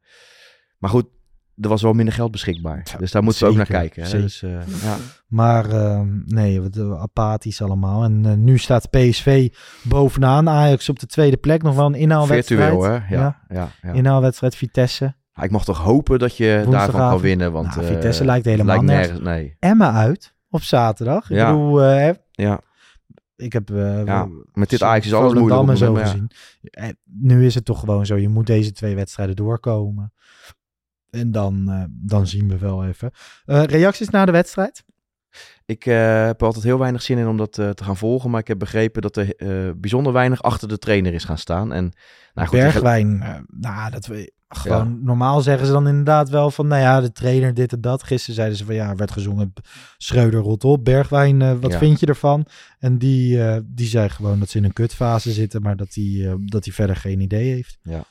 [0.78, 1.06] maar goed,
[1.62, 2.82] er was wel minder geld beschikbaar.
[2.92, 4.02] Ja, dus daar moeten we ook naar zeker, kijken.
[4.04, 4.10] Hè?
[4.10, 4.26] zeker.
[4.26, 4.96] Dus, eh, ja.
[5.28, 8.04] Maar ehm, nee, eh, apathisch allemaal.
[8.04, 9.50] En nu staat PSV
[9.84, 10.50] bovenaan.
[10.50, 11.62] Ajax op de tweede plek.
[11.64, 12.62] Nog wel een inhaalwedstrijd.
[12.62, 13.16] Virtueel hè.
[13.16, 13.70] Ja, ja.
[13.82, 15.16] ja, Inhaalwedstrijd Vitesse.
[15.34, 17.52] Ja, Ik mocht toch hopen dat je daarvan kan winnen.
[17.52, 19.20] Want Nou, Vitesse lijkt helemaal lijkt nergens.
[19.20, 19.56] Nee.
[19.60, 21.30] Emma uit op zaterdag.
[21.30, 21.52] Ik Ja.
[21.52, 21.84] bedoel,
[22.32, 22.60] Ja,
[23.40, 23.70] ik heb...
[23.70, 25.70] eh, Ja, met dit Ajax is alles moeilijk.
[25.70, 26.30] en zo gezien.
[26.62, 28.18] Eh, Nu is het toch gewoon zo.
[28.18, 30.14] Je moet deze twee wedstrijden doorkomen.
[31.10, 33.12] En dan, eh, dan zien we wel even.
[33.46, 34.84] Reacties na de wedstrijd?
[35.66, 38.30] Ik heb altijd heel weinig zin in om dat te gaan volgen.
[38.30, 41.74] Maar ik heb begrepen dat er bijzonder weinig achter de trainer is gaan staan.
[41.74, 41.92] En,
[42.34, 44.10] nou goed, Bergwijn, nou, dat
[44.50, 48.04] gewoon normaal zeggen ze dan inderdaad wel van, nou ja, de trainer dit en dat.
[48.04, 49.54] Gisteren zeiden ze van, ja, er werd gezongen,
[49.98, 50.84] Schreuder rot op.
[50.86, 51.78] Bergwijn, eh, wat Ja.
[51.78, 52.46] vind je ervan?
[52.80, 56.28] En die, eh, die zei gewoon dat ze in een kutfase zitten, maar dat hij
[56.28, 57.78] eh, dat hij verder geen idee heeft.
[57.82, 58.04] Ja.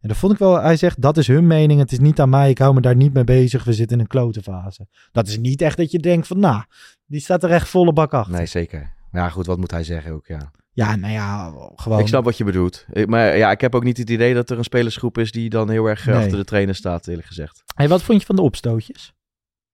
[0.00, 2.28] En dat vond ik wel, hij zegt, dat is hun mening, het is niet aan
[2.28, 4.86] mij, ik hou me daar niet mee bezig, we zitten in een klote fase.
[5.12, 6.62] Dat is niet echt dat je denkt van, nou,
[7.06, 8.34] die staat er echt volle bak achter.
[8.36, 8.94] Nee, zeker.
[9.12, 10.50] Ja, goed, wat moet hij zeggen ook, ja.
[10.74, 11.98] Ja, nou ja, gewoon.
[11.98, 12.86] Ik snap wat je bedoelt.
[12.92, 15.50] Ik- Maar ja, ik heb ook niet het idee dat er een spelersgroep is die
[15.50, 16.22] dan heel erg eh, Nee.
[16.22, 17.62] achter de trainer staat, eerlijk gezegd.
[17.74, 19.14] Hey, wat vond je van de opstootjes?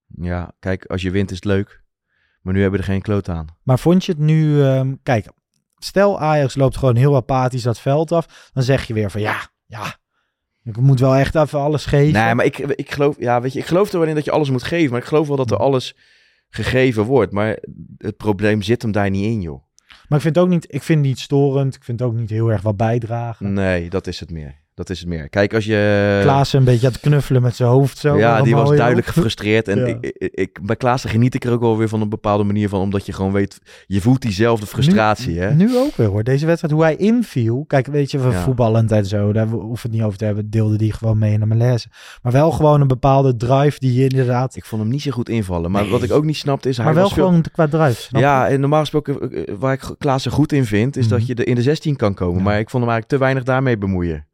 [0.07, 1.83] Ja, kijk, als je wint is het leuk.
[2.43, 3.47] Maar nu hebben we er geen kloot aan.
[3.63, 5.27] Maar vond je het nu, ehm, kijk,
[5.77, 9.51] stel Ajax loopt gewoon heel apathisch dat veld af, dan zeg je weer van ja,
[9.67, 9.97] ja,
[10.63, 12.13] ik moet wel echt even alles geven.
[12.23, 14.31] Nee, maar ik, ik geloof, ja, weet je, ik geloof er wel in dat je
[14.31, 14.91] alles moet geven.
[14.91, 15.97] Maar ik geloof wel dat er alles
[16.49, 17.33] gegeven wordt.
[17.33, 17.59] Maar
[17.99, 19.63] het probleem zit hem daar niet in, joh.
[20.09, 22.15] Maar ik vind het ook niet, ik vind het niet storend, ik vind het ook
[22.15, 23.53] niet heel erg wat bijdragen.
[23.53, 24.55] Nee, dat is het meer.
[24.79, 25.29] Dat is het meer.
[25.29, 26.19] Kijk, als je...
[26.23, 28.19] Klaassen een beetje aan het knuffelen met zijn hoofd zo.
[28.19, 29.69] ja, die was duidelijk gefrustreerd.
[29.69, 29.87] En Ja.
[29.87, 32.69] ik, ik, ik, bij Klaassen geniet ik er ook wel weer van een bepaalde manier
[32.69, 32.81] van.
[32.81, 35.55] Omdat je gewoon weet, je voelt diezelfde frustratie, nu, hè?
[35.55, 36.25] Nu ook weer hoor.
[36.25, 37.65] Deze wedstrijd, hoe hij inviel.
[37.67, 38.41] Kijk, weet je, van Ja.
[38.43, 40.51] voetballend en zo, daar hoeven we het niet over te hebben.
[40.51, 41.89] Deelde die gewoon mee naar Malaise.
[42.23, 44.57] Maar wel gewoon een bepaalde drive die je inderdaad...
[44.57, 45.71] Ik vond hem niet zo goed invallen.
[45.71, 45.91] Maar Nee.
[45.91, 46.77] wat ik ook niet snapte is...
[46.77, 48.19] maar hij wel was veel- gewoon qua drive.
[48.19, 51.27] Ja, en normaal gesproken, eh, waar ik Klaassen goed in vind, is dat Mhm.
[51.29, 52.37] je er in de 16 kan komen.
[52.37, 52.43] Ja.
[52.43, 54.27] Maar ik vond hem eigenlijk te weinig daarmee bemoeien.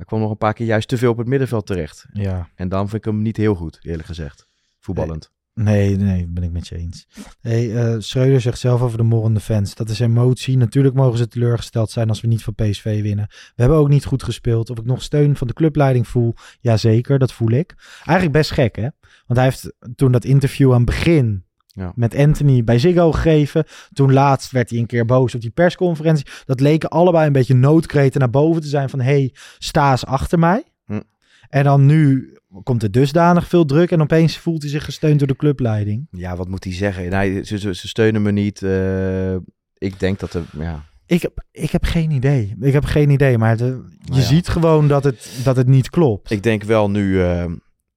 [0.00, 2.06] Hij kwam nog een paar keer juist te veel op het middenveld terecht.
[2.12, 2.48] ja.
[2.54, 4.46] En dan vind ik hem niet heel goed, eerlijk gezegd.
[4.78, 5.30] Voetballend.
[5.54, 7.06] Nee, nee, ben ik met je eens.
[7.40, 9.74] Hey, eh, Schreuder zegt zelf over de morrende fans.
[9.74, 10.56] Dat is emotie.
[10.56, 13.26] Natuurlijk mogen ze teleurgesteld zijn als we niet van PSV winnen.
[13.28, 14.70] We hebben ook niet goed gespeeld.
[14.70, 16.34] Of ik nog steun van de clubleiding voel.
[16.60, 17.74] Jazeker, dat voel ik.
[18.04, 18.88] Eigenlijk best gek, hè?
[19.26, 21.44] Want hij heeft toen dat interview aan het begin
[21.80, 21.92] Ja.
[21.94, 23.64] met Anthony bij Ziggo gegeven.
[23.92, 26.26] Toen laatst werd hij een keer boos op die persconferentie.
[26.44, 29.00] Dat leken allebei een beetje noodkreten naar boven te zijn van...
[29.00, 30.62] hey, sta eens achter mij.
[30.84, 31.00] Hm.
[31.48, 35.28] En dan nu komt er dusdanig veel druk en opeens voelt hij zich gesteund door
[35.28, 36.06] de clubleiding.
[36.10, 37.10] Ja, wat moet hij zeggen?
[37.10, 38.62] Nee, ze, ze, ze steunen me niet.
[38.62, 39.34] eh,
[39.78, 40.88] ik denk dat er, ja...
[41.06, 42.56] Ik heb, ik heb geen idee.
[42.60, 43.70] Ik heb geen idee, maar de, je
[44.04, 44.26] Nou ja.
[44.26, 46.30] ziet gewoon dat het, dat het niet klopt.
[46.30, 47.44] Ik denk wel nu eh,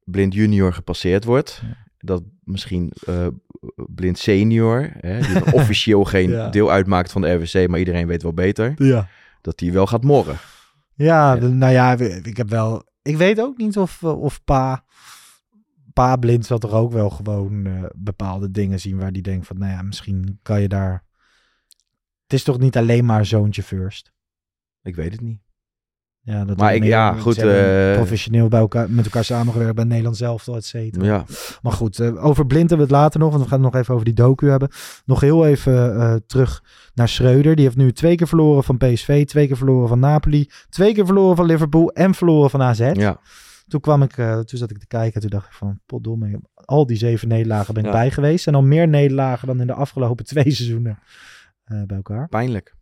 [0.04, 1.62] Blind Junior gepasseerd wordt.
[1.98, 3.28] Dat misschien eh,
[3.76, 6.50] Blind Senior, hè, die officieel geen Ja.
[6.50, 9.08] deel uitmaakt van de RWC, maar iedereen weet wel beter, ja.
[9.42, 10.38] dat die wel gaat morren.
[10.96, 12.84] Ja, de- nou ja, ik heb wel...
[13.02, 14.84] Ik weet ook niet of, eh, of pa...
[15.94, 19.58] Pa Blind zal toch ook wel gewoon eh, bepaalde dingen zien waar die denkt van...
[19.58, 21.04] Nou ja, misschien kan je daar
[22.24, 24.12] Het is toch niet alleen maar zoontje first?
[24.84, 25.40] Ik weet het niet.
[26.26, 30.18] Ja, dat Maar ik- ja, goed, eh, professioneel bij elkaar, met elkaar samengewerkt bij Nederland
[30.18, 31.06] zelf, et cetera.
[31.06, 31.26] Ja,
[31.62, 33.82] Maar goed, eh, over Blind hebben we het later nog, want we gaan het nog
[33.82, 34.70] even over die docu hebben.
[35.06, 37.56] Nog heel even eh, terug naar Schreuder.
[37.56, 41.06] Die heeft nu twee keer verloren van PSV, twee keer verloren van Napoli, twee keer
[41.06, 42.90] verloren van Liverpool en verloren van AZ.
[42.94, 43.20] ja.
[43.68, 46.86] Toen kwam ik, toen zat ik te kijken en toen dacht ik van, potdomme, al
[46.86, 47.96] die zeven nederlagen ben ik Ja.
[47.98, 48.48] bij geweest.
[48.48, 51.00] En al meer nederlagen dan in de afgelopen twee seizoenen
[51.68, 52.28] bij elkaar.
[52.28, 52.76] pijnlijk.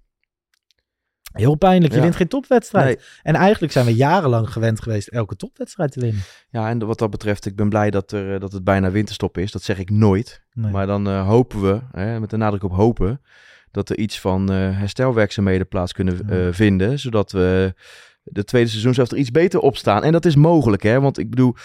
[1.31, 2.03] Heel pijnlijk, je Ja.
[2.03, 2.85] wint geen topwedstrijd.
[2.97, 3.05] Nee.
[3.23, 6.21] En eigenlijk zijn we jarenlang gewend geweest elke topwedstrijd te winnen.
[6.49, 9.37] Ja, en wat dat betreft, ik ben blij dat, er, eh, dat het bijna winterstop
[9.37, 9.51] is.
[9.51, 10.43] Dat zeg ik nooit.
[10.53, 10.71] Nee.
[10.71, 13.21] Maar dan eh, hopen we, hè, met de nadruk op hopen,
[13.71, 16.53] dat er iets van eh, herstelwerkzaamheden plaats kunnen Ja.
[16.53, 16.99] vinden.
[16.99, 17.73] Zodat we
[18.23, 20.03] de tweede seizoen zelfs er iets beter op staan.
[20.03, 21.01] En dat is mogelijk, hè.
[21.01, 21.55] Want ik bedoel,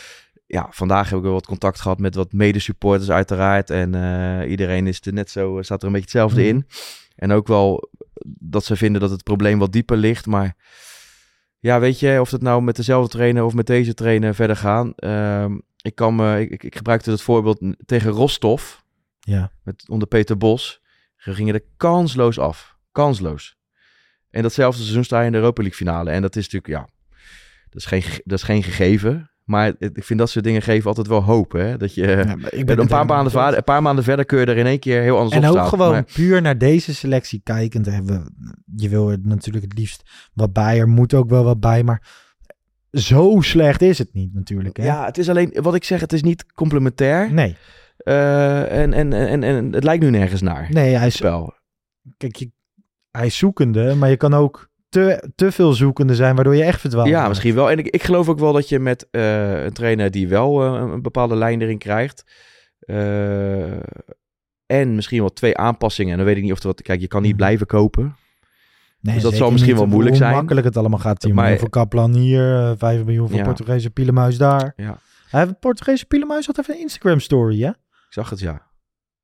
[0.47, 3.71] ja, vandaag heb ik wel wat contact gehad met wat medesupporters uiteraard.
[3.71, 3.95] En
[4.49, 6.49] iedereen is er net zo, staat er een beetje hetzelfde Mhm.
[6.49, 6.67] in.
[7.17, 7.89] En ook wel
[8.39, 10.27] dat ze vinden dat het probleem wat dieper ligt.
[10.27, 10.57] Maar
[11.59, 14.93] ja, weet je, of het nou met dezelfde trainer of met deze trainer verder gaan.
[14.95, 18.75] Ehm, ik, kan me, ik, ik- ik gebruikte het voorbeeld tegen Rostov
[19.21, 19.53] Ja.
[19.63, 20.81] met, onder Peter Bos.
[21.17, 22.77] Ze gingen er kansloos af.
[22.93, 23.57] Kansloos.
[24.31, 26.11] En datzelfde seizoen sta je in de Europa League finale.
[26.11, 26.89] En dat is natuurlijk, ja,
[27.69, 29.31] dat is geen, ge- dat is geen gegeven.
[29.47, 31.53] Maar ik vind dat soort dingen geven altijd wel hoop.
[31.53, 31.77] Hè?
[31.77, 34.47] Dat je Ja, ik ben een, paar maanden vader, een paar maanden verder kun je
[34.47, 35.69] er in één keer heel anders En op ook staan.
[35.69, 38.25] gewoon Maar- puur naar deze selectie kijkend hebben.
[38.25, 40.79] we- Je wil er natuurlijk het liefst wat bij.
[40.79, 41.83] Er moet ook wel wat bij.
[41.83, 42.03] Maar
[42.93, 44.77] zo slecht is het niet natuurlijk.
[44.77, 44.85] Hè?
[44.85, 47.33] ja, het is alleen, wat ik zeg, het is niet complementair.
[47.33, 47.57] Nee,
[47.97, 50.67] Eh, en, en, en, en het lijkt nu nergens naar.
[50.71, 51.55] nee hij, is, Spel.
[52.17, 52.51] kijk, je,
[53.11, 53.95] hij is zoekende.
[53.95, 54.69] Maar je kan ook
[55.03, 56.35] te, te veel zoekende zijn.
[56.35, 57.09] Waardoor je echt verdwaalt.
[57.09, 57.71] Ja, misschien wel.
[57.71, 60.81] En ik, ik geloof ook wel dat je met eh, een trainer die wel eh,
[60.93, 62.25] een bepaalde lijn erin krijgt.
[62.79, 63.71] eh,
[64.67, 66.11] en misschien wel twee aanpassingen.
[66.13, 66.83] En dan weet ik niet of er wat.
[66.83, 67.39] Kijk, je kan niet Mhm.
[67.41, 68.17] blijven kopen.
[69.01, 70.37] Nee, Dus dat zal misschien niet wel moeilijk hoe zijn.
[70.37, 71.21] makkelijk het allemaal gaat.
[71.21, 72.57] 10 Maar- miljoen voor Kaplan hier.
[72.71, 73.45] eh, 5 miljoen voor Ja.
[73.45, 74.73] Portugese Pielemuis daar.
[74.77, 74.99] Ja.
[75.31, 77.69] Hij heeft Portugese Pielemuis had even een Instagram story, hè?
[77.69, 77.77] Ik
[78.09, 78.63] zag het, ja.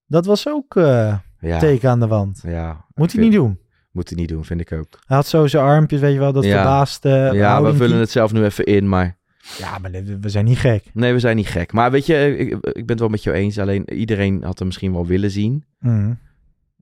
[0.06, 1.58] Dat was ook Ja.
[1.58, 2.40] teken aan de wand.
[2.46, 2.84] ja.
[2.94, 3.58] Moet hij niet doen.
[3.92, 4.98] Moet hij niet doen, vind ik ook.
[5.06, 6.54] Hij had zo zijn armpjes, weet je wel, dat Ja.
[6.54, 9.18] verbaasde ja, we vullen het zelf nu even in, maar...
[9.58, 10.84] Ja, maar we zijn niet gek.
[10.92, 11.72] Nee, we zijn niet gek.
[11.72, 13.58] Maar weet je, ik, ik ben het wel met jou eens.
[13.58, 15.64] Alleen iedereen had hem misschien wel willen zien.
[15.78, 16.12] Mhm.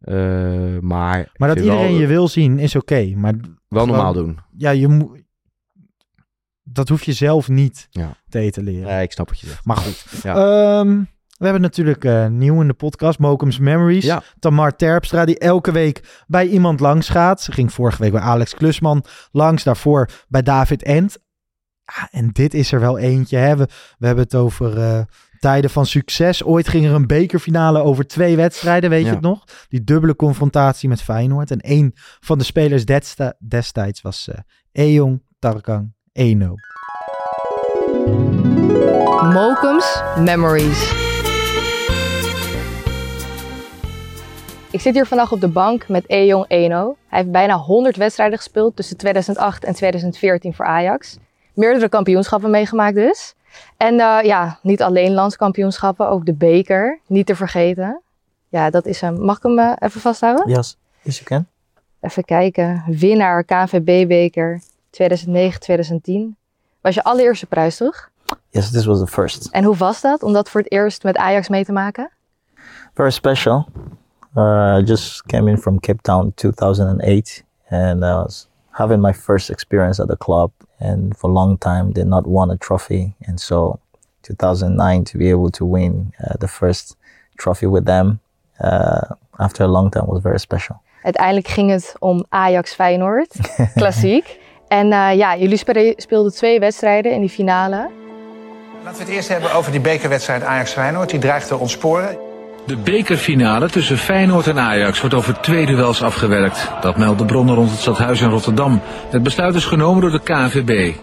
[0.00, 3.12] Eh, maar Maar dat iedereen wel, je wil zien is oké.
[3.16, 3.34] Maar
[3.68, 4.38] wel normaal doen.
[4.56, 5.18] ja, je moet...
[6.62, 8.16] Dat hoef je zelf niet Ja.
[8.28, 8.86] te etaleren.
[8.86, 9.64] Nee, ik snap wat je zegt.
[9.64, 10.04] Maar goed.
[10.22, 10.34] Ja.
[10.80, 11.00] Ehm,
[11.40, 14.04] we hebben natuurlijk eh, nieuw in de podcast, Mokum's Memories.
[14.04, 14.22] Ja.
[14.38, 17.40] Tamar Terpstra, die elke week bij iemand langs gaat.
[17.42, 21.18] Ze ging vorige week bij Alex Klusman langs, daarvoor bij David Ent.
[21.84, 23.36] Ja, en dit is er wel eentje.
[23.36, 23.56] Hè?
[23.56, 25.00] We, we hebben het over eh,
[25.38, 26.44] tijden van succes.
[26.44, 29.44] Ooit ging er een bekerfinale over twee wedstrijden, weet je het nog?
[29.68, 31.50] Die dubbele confrontatie met Feyenoord.
[31.50, 34.38] En een van de spelers desta- destijds was eh
[34.72, 36.54] Ejong Tarkang Eno.
[39.32, 41.08] Mokum's Memories.
[44.72, 46.96] Ik zit hier vandaag op de bank met Ejong Eno.
[47.06, 51.16] Hij heeft bijna 100 wedstrijden gespeeld tussen 2008 en 2014 voor Ajax.
[51.54, 53.34] Meerdere kampioenschappen meegemaakt dus.
[53.76, 57.00] En eh, ja, niet alleen landskampioenschappen, ook de beker.
[57.06, 58.02] Niet te vergeten.
[58.48, 59.20] Ja, dat is hem.
[59.20, 60.48] Mag ik hem eh, even vasthouden?
[60.48, 61.46] Yes, yes you can.
[62.00, 62.84] Even kijken.
[62.86, 66.38] Winnaar KNVB-beker 2009-2010.
[66.80, 68.10] Was je allereerste prijs, toch?
[68.48, 69.48] Yes, this was the first.
[69.50, 72.10] En hoe was dat om dat voor het eerst met Ajax mee te maken?
[72.94, 73.66] Very special.
[74.36, 78.46] Uh, I just came in from Cape Town 2008 and I was
[78.78, 82.26] having my first experience at the club and for a long time they did not
[82.26, 83.78] won a trophy and so
[84.22, 86.96] 2009 to be able to win uh, the first
[87.38, 88.20] trophy with them
[88.60, 89.00] uh,
[89.38, 90.80] after a long time was very special.
[91.02, 93.36] Uiteindelijk ging het om Ajax Feyenoord,
[93.74, 94.38] klassiek.
[94.68, 97.90] En eh, ja, jullie spere- speelden twee wedstrijden in die finale.
[98.84, 101.10] Laten we het eerst hebben over die bekerwedstrijd Ajax-Feyenoord.
[101.10, 102.29] Die dreigt te ontsporen.
[102.66, 106.70] De bekerfinale tussen Feyenoord en Ajax wordt over twee duels afgewerkt.
[106.80, 108.80] Dat melden bronnen rond het stadhuis in Rotterdam.
[109.08, 110.94] Het besluit is genomen door de KNVB.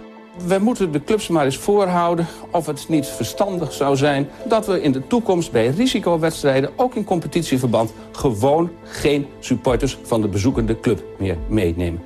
[0.47, 4.81] We moeten de clubs maar eens voorhouden of het niet verstandig zou zijn dat we
[4.81, 11.03] in de toekomst bij risicowedstrijden, ook in competitieverband, gewoon geen supporters van de bezoekende club
[11.19, 12.01] meer meenemen.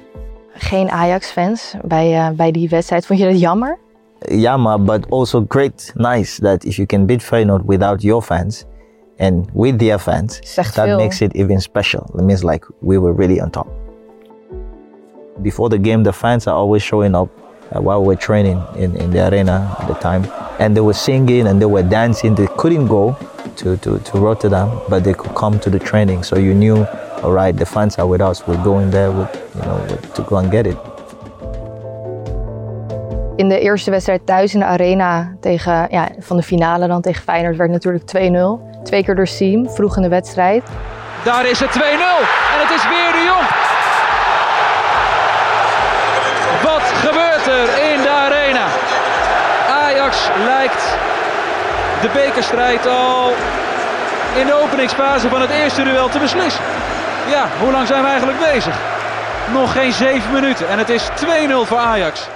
[0.53, 3.05] Geen Ajax-fans bij, eh, bij die wedstrijd.
[3.05, 3.77] Vond je dat jammer?
[4.57, 8.65] Ma, but also great, nice that if you can beat Feyenoord without your fans
[9.21, 10.41] and with their fans,
[10.75, 12.09] that makes it even special.
[12.17, 13.67] It means like we were really on top.
[15.43, 17.29] Before the game, the fans are always showing up
[17.71, 20.25] uh, while we're training in, in the arena at the time.
[20.59, 22.33] And they were singing and they were dancing.
[22.33, 23.15] They couldn't go
[23.57, 26.23] to, to, to Rotterdam, but they could come to the training.
[26.23, 26.87] So you knew
[27.21, 28.47] all right, the fans are with us.
[28.47, 30.77] We're going there with, you know, with, to go and get it.
[33.35, 37.23] In de eerste wedstrijd thuis in de arena tegen, ja, van de finale dan tegen
[37.23, 38.70] Feyenoord werd natuurlijk 2-0.
[38.83, 40.63] Twee keer door Siem, vroeg in de wedstrijd.
[41.23, 41.81] Daar is het 2-0
[42.53, 43.47] en het is weer de Jong.
[46.63, 48.65] Wat gebeurt er in de arena?
[49.69, 50.97] Ajax lijkt
[52.01, 53.33] de bekerstrijd al
[54.35, 56.63] in de openingsfase van het eerste duel te beslissen.
[57.29, 58.79] Ja, hoe lang zijn we eigenlijk bezig?
[59.53, 61.13] Nog geen zeven minuten en het is 2-0
[61.63, 62.29] voor Ajax.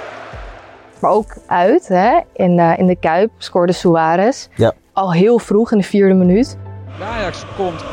[0.99, 4.47] Maar ook uit, hè, in, de, in de Kuip scoorde Suarez.
[4.55, 4.71] Ja.
[4.95, 6.58] Al heel vroeg in de vierde minuut.
[6.97, 7.86] De Ajax komt 1-0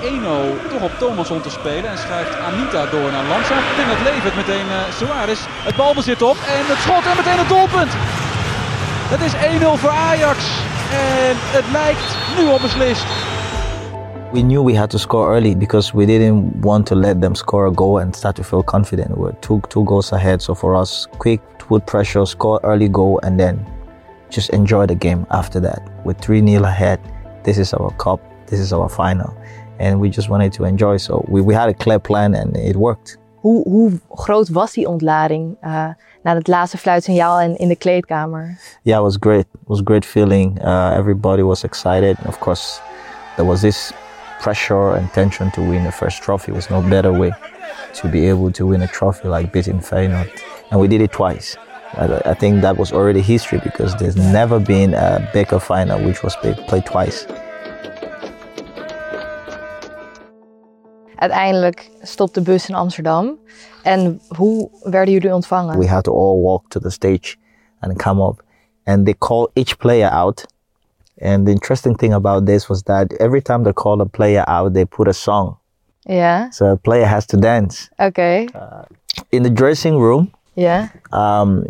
[0.71, 3.65] toch op Thomasson te spelen en schuift Anita door naar Landsaat.
[3.83, 7.49] En dat levert meteen uh, Suarez het balbezit op en het schot en meteen het
[7.49, 7.93] doelpunt.
[9.15, 10.39] Het is 1-0 voor Ajax
[11.27, 13.07] en het lijkt nu al beslist.
[14.33, 17.67] We knew we had to score early because we didn't want to let them score
[17.67, 19.09] a goal and start to feel confident.
[19.09, 23.19] We were two, two goals ahead, so for us, quick, put pressure, score early goal,
[23.23, 23.67] and then
[24.33, 25.81] just enjoy the game after that.
[26.05, 27.01] We're 3 0 ahead.
[27.45, 29.37] This is our cup, this is our final.
[29.79, 32.77] And we just wanted to enjoy, so we, we had a clear plan and it
[32.77, 33.19] worked.
[33.43, 35.89] Hoe, hoe groot was die ontlading uh,
[36.23, 38.59] na het laatste fluitsignaal en in de kleedkamer?
[38.83, 39.47] Yeah, it was great.
[39.53, 40.61] It was a great feeling.
[40.61, 42.17] Uh, everybody was excited.
[42.27, 42.81] Of course,
[43.37, 43.93] there was this
[44.41, 46.47] pressure and tension to win the first trophy.
[46.47, 47.33] There was no better way
[47.95, 50.31] to be able to win a trophy like beating Feyenoord.
[50.71, 51.57] And we did it twice.
[51.95, 56.23] I, I think that was already history because there's never been a Beker final which
[56.23, 57.27] was played, played twice.
[61.17, 63.39] Uiteindelijk stopt de bus in Amsterdam.
[63.83, 65.79] En hoe werden jullie ontvangen?
[65.79, 67.37] We had to all walk to the stage
[67.81, 68.43] and come up.
[68.85, 70.47] And they call each player out.
[71.21, 74.73] And the interesting thing about this was that every time they call a player out,
[74.73, 75.57] they put a song.
[76.09, 76.51] Yeah.
[76.51, 77.89] So a player has to dance.
[77.97, 78.47] oké.
[79.29, 80.89] In the dressing room, yeah.
[81.13, 81.65] um,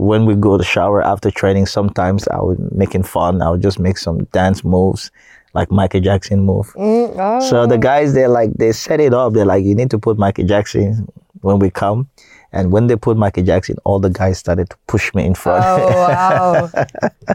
[0.00, 3.42] when we go to shower after training, sometimes I would making fun.
[3.42, 5.10] I would just make some dance moves,
[5.52, 6.72] like Michael Jackson move.
[6.74, 7.40] Mm, oh.
[7.40, 9.34] So the guys, they're like, they set it up.
[9.34, 11.06] They're like, you need to put Michael Jackson
[11.42, 12.08] when we come.
[12.52, 15.64] And when they put Michael Jackson, all the guys started to push me in front.
[15.64, 16.70] Oh, wow.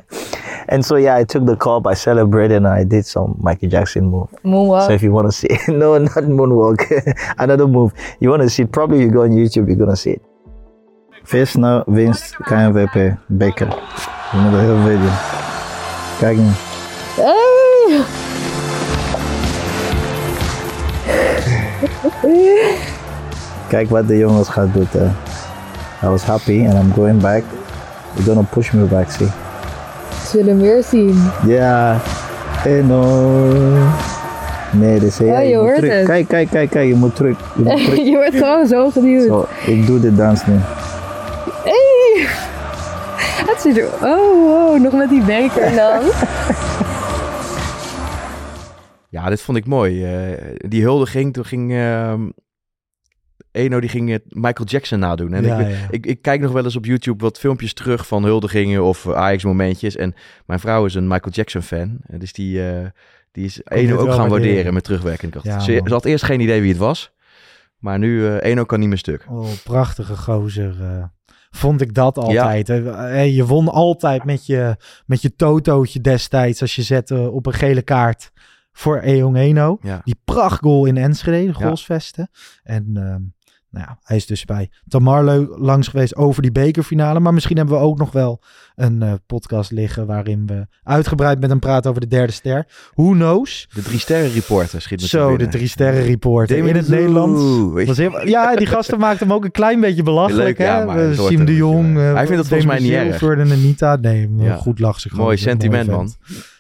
[0.68, 4.08] and so yeah, I took the cup, I celebrated, and I did some Michael Jackson
[4.08, 4.30] move.
[4.44, 4.88] Moonwalk?
[4.88, 6.82] So if you want to see, no, not moonwalk,
[7.38, 7.94] another move.
[8.20, 8.72] You want to see it?
[8.72, 10.22] Probably you go on YouTube, you're gonna see it.
[11.26, 13.68] Vis nou winst KNWP beker.
[14.32, 15.10] Je moet er heel video.
[16.20, 16.50] Kijk nu.
[17.16, 18.02] Hey!
[23.68, 24.88] Kijk wat de jongens gaat doen.
[24.92, 25.06] hè.
[26.08, 27.44] I was happy and I'm going back.
[28.14, 29.28] They're gonna push me back, see.
[30.30, 31.30] Ze willen meer zien.
[31.46, 31.98] Ja,
[32.66, 33.50] en no.
[34.72, 35.92] Nee, dus Ja, je moet hoort terug.
[35.98, 36.06] het.
[36.06, 37.38] Kijk, kijk, kijk, kijk, je moet terug.
[37.56, 37.96] Je moet terug.
[38.06, 39.28] je wordt gewoon zo geduwd.
[39.28, 40.54] Zo, ik doe de dans nu.
[43.66, 43.86] Er...
[43.94, 46.02] Oh, wow, nog met die beker dan.
[49.10, 50.06] Ja, dit vond ik mooi.
[50.06, 51.72] Eh, die huldiging, toen ging...
[51.72, 52.30] ehm,
[53.52, 55.34] Eno die ging eh, Michael Jackson nadoen.
[55.34, 55.88] En Ja, ik, ja.
[55.90, 59.96] Ik, ik kijk nog wel eens op YouTube wat filmpjes terug van huldigingen of Ajax-momentjes.
[59.96, 61.98] En mijn vrouw is een Michael Jackson-fan.
[62.08, 62.86] En Dus die, eh,
[63.32, 64.74] die is Eno ook gaan waarderen, waarderen?
[64.74, 65.46] met terugwerkende kracht.
[65.46, 67.12] Ja, ze, ze had eerst geen idee wie het was.
[67.80, 69.26] Maar nu, eh Eno kan niet meer stuk.
[69.30, 70.76] Oh, prachtige gozer.
[71.56, 72.68] Vond ik dat altijd.
[73.34, 77.82] Je won altijd met je, met je totootje destijds als je zette op een gele
[77.82, 78.32] kaart
[78.72, 79.78] voor Eong Eno.
[79.82, 80.02] Ja.
[80.04, 82.30] Die prachtgoal in Enschede, de goalsvesten.
[82.64, 83.22] En ehm,
[83.76, 87.20] nou ja, hij is dus bij Tamarlo langs geweest over die bekerfinale.
[87.20, 88.42] Maar misschien hebben we ook nog wel
[88.76, 92.66] een eh, podcast liggen waarin we uitgebreid met hem praten over de derde ster.
[92.94, 93.68] Who knows?
[93.74, 97.42] De drie sterren reporter schiet me Zo, de drie sterren reporter in het Nederlands.
[97.88, 100.58] Was heel- ja, die gasten maakten hem ook een klein beetje belachelijk.
[100.58, 100.86] Leuk, ja, hè?
[100.86, 101.98] maar Eh, Siem de Jong.
[101.98, 103.18] eh, Hij vindt het volgens mij niet erg.
[103.18, 103.96] Silver en Anita.
[103.96, 104.56] Nee, Ja.
[104.56, 105.24] goed lach ze gewoon.
[105.26, 106.14] Mooi Dat sentiment, man.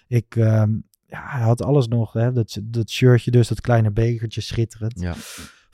[0.08, 0.70] Ik, ehm,
[1.08, 2.14] ja, hij had alles nog.
[2.14, 2.32] Hè?
[2.32, 5.00] Dat, dat shirtje dus, dat kleine bekertje, schitterend.
[5.00, 5.14] Ja.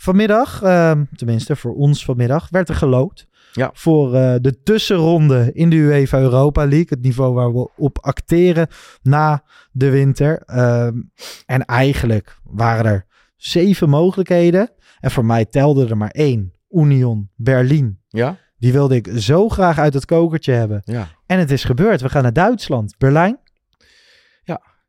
[0.02, 3.28] Vanmiddag, ehm, tenminste voor ons vanmiddag, werd er geloot.
[3.54, 3.70] Ja.
[3.74, 6.88] Voor eh, de tussenronde in de UEFA Europa League.
[6.90, 8.68] Het niveau waar we op acteren
[9.02, 10.42] na de winter.
[10.46, 10.94] Ehm,
[11.46, 14.72] en eigenlijk waren er zeven mogelijkheden.
[15.00, 16.54] En voor mij telde er maar één.
[16.70, 18.00] Union Berlin.
[18.08, 18.38] Ja?
[18.58, 20.82] Die wilde ik zo graag uit het kokertje hebben.
[20.86, 21.08] Ja.
[21.26, 22.02] En het is gebeurd.
[22.02, 22.96] We gaan naar Duitsland.
[22.98, 23.40] Berlijn.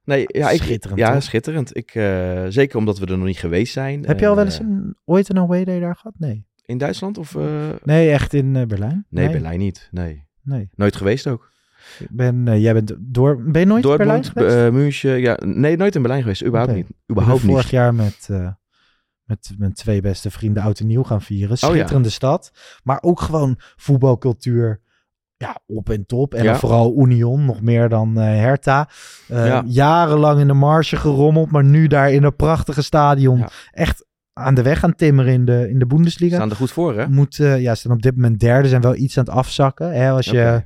[0.05, 1.23] Nee, ja, ik, Schitterend, Ja, toch?
[1.23, 1.77] schitterend.
[1.77, 4.05] Ik, eh, zeker omdat we er nog niet geweest zijn.
[4.07, 6.15] Heb je al wel eens eh, een, ooit een away day daar gehad?
[6.19, 6.47] Nee.
[6.65, 7.35] In Duitsland of...
[7.35, 9.07] eh, Nee, echt in Berlijn?
[9.09, 9.89] Nee, Berlijn niet.
[9.91, 10.27] Nee.
[10.43, 10.69] Nee.
[10.75, 11.51] Nooit geweest ook.
[11.99, 14.73] Ik ben, jij bent door, ben je nooit in Berlijn geweest?
[14.73, 15.21] München.
[15.21, 16.45] Ja, nee, nooit in Berlijn geweest.
[16.45, 16.87] Überhaupt niet.
[17.11, 17.65] Überhaupt ik ben niet.
[17.65, 18.29] vorig jaar met,
[19.25, 21.51] met mijn twee beste vrienden oud en nieuw gaan vieren.
[21.53, 21.69] Oh ja.
[21.69, 22.51] Schitterende stad.
[22.83, 24.81] Maar ook gewoon voetbalcultuur.
[25.43, 26.35] Ja, op en top.
[26.35, 26.51] En Ja.
[26.51, 28.89] dan vooral Union, nog meer dan eh, Hertha.
[29.29, 29.63] Eh, Ja.
[29.67, 33.45] Jarenlang in de marge gerommeld, maar nu daar in een prachtige stadion.
[33.71, 36.35] Echt aan de weg aan timmeren in de, in de Bundesliga.
[36.37, 37.09] Staan er goed voor, hè?
[37.09, 39.93] Moet, eh, ja, ze staan op dit moment derde, zijn wel iets aan het afzakken.
[39.93, 40.63] Hè, als je,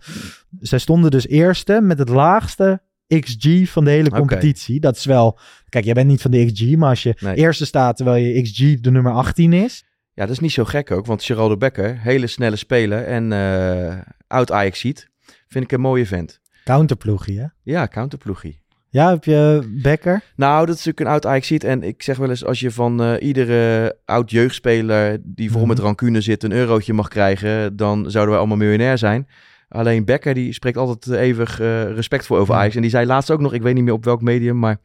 [0.61, 2.81] Zij stonden dus eerste met het laagste
[3.21, 4.81] XG van de hele competitie.
[4.81, 5.39] Dat is wel...
[5.69, 7.35] Kijk, jij bent niet van de XG, maar als je Nee.
[7.37, 9.85] eerste staat terwijl je XG de nummer 18 is...
[10.17, 13.95] Ja, dat is niet zo gek ook, want Geraldo Becker, hele snelle speler en eh
[14.27, 15.09] oud ajax ziet,
[15.49, 16.41] vind ik een mooie vent.
[16.65, 17.47] Counterploegie, hè?
[17.63, 18.61] Ja, counterploegie.
[18.89, 20.23] Ja, heb je Becker?
[20.37, 22.71] Nou, dat is natuurlijk een oud ajax ziet en ik zeg wel eens, als je
[22.71, 25.87] van eh, iedere oud jeugdspeler die vol met Mhm.
[25.87, 29.29] rancune zit een eurotje mag krijgen, dan zouden wij allemaal miljonair zijn.
[29.69, 32.61] Alleen Becker, die spreekt altijd eeuwig eh, respectvol over Ja.
[32.61, 32.75] Ajax.
[32.75, 34.77] En die zei laatst ook nog, ik weet niet meer op welk medium, maar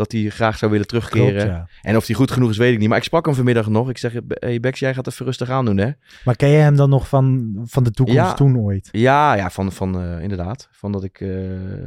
[0.00, 1.32] dat hij graag zou willen terugkeren.
[1.32, 1.68] Klopt, ja.
[1.82, 2.88] En of hij goed genoeg is, weet ik niet.
[2.88, 3.88] Maar ik sprak hem vanmiddag nog.
[3.90, 5.90] Ik zeg, hey Bex, jij gaat even rustig aan doen, hè?
[6.24, 8.32] Maar ken je hem dan nog van, van de toekomst Ja.
[8.34, 8.88] toen ooit?
[8.92, 10.68] Ja, ja van, van eh, inderdaad.
[10.72, 11.28] Van dat ik eh,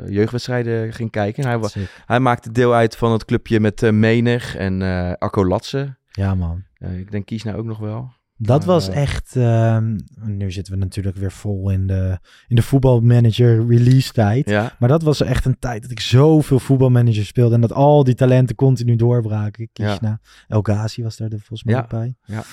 [0.10, 1.46] jeugdwedstrijden ging kijken.
[1.46, 1.90] Hij, wa- Sick.
[2.06, 5.96] hij maakte deel uit van het clubje met eh, Menig en eh Arco Latse.
[6.12, 6.64] Ja, man.
[6.98, 8.12] Ik denk Kies nou ook nog wel.
[8.46, 9.36] Dat was echt...
[9.36, 14.50] ehm, nu zitten we natuurlijk weer vol in de, in de voetbalmanager release tijd.
[14.50, 14.76] Ja.
[14.80, 17.56] Maar dat was echt een tijd dat ik zoveel voetbalmanager speelde.
[17.56, 19.70] En dat al die talenten continu doorbraken.
[19.74, 22.16] Kishna, El Ghazi was daar er volgens mij bij.
[22.24, 22.44] Ja.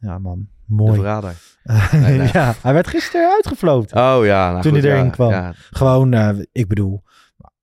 [0.00, 0.48] Ja, man.
[0.66, 0.90] Mooi.
[0.90, 1.34] De verrader.
[2.00, 2.30] Nee, nee.
[2.32, 3.96] ja, hij werd gisteren uitgefloten.
[3.96, 5.30] Oh ja, nou toen goed, hij erin ja, kwam.
[5.30, 5.52] ja.
[5.70, 7.02] Gewoon, eh, ik bedoel,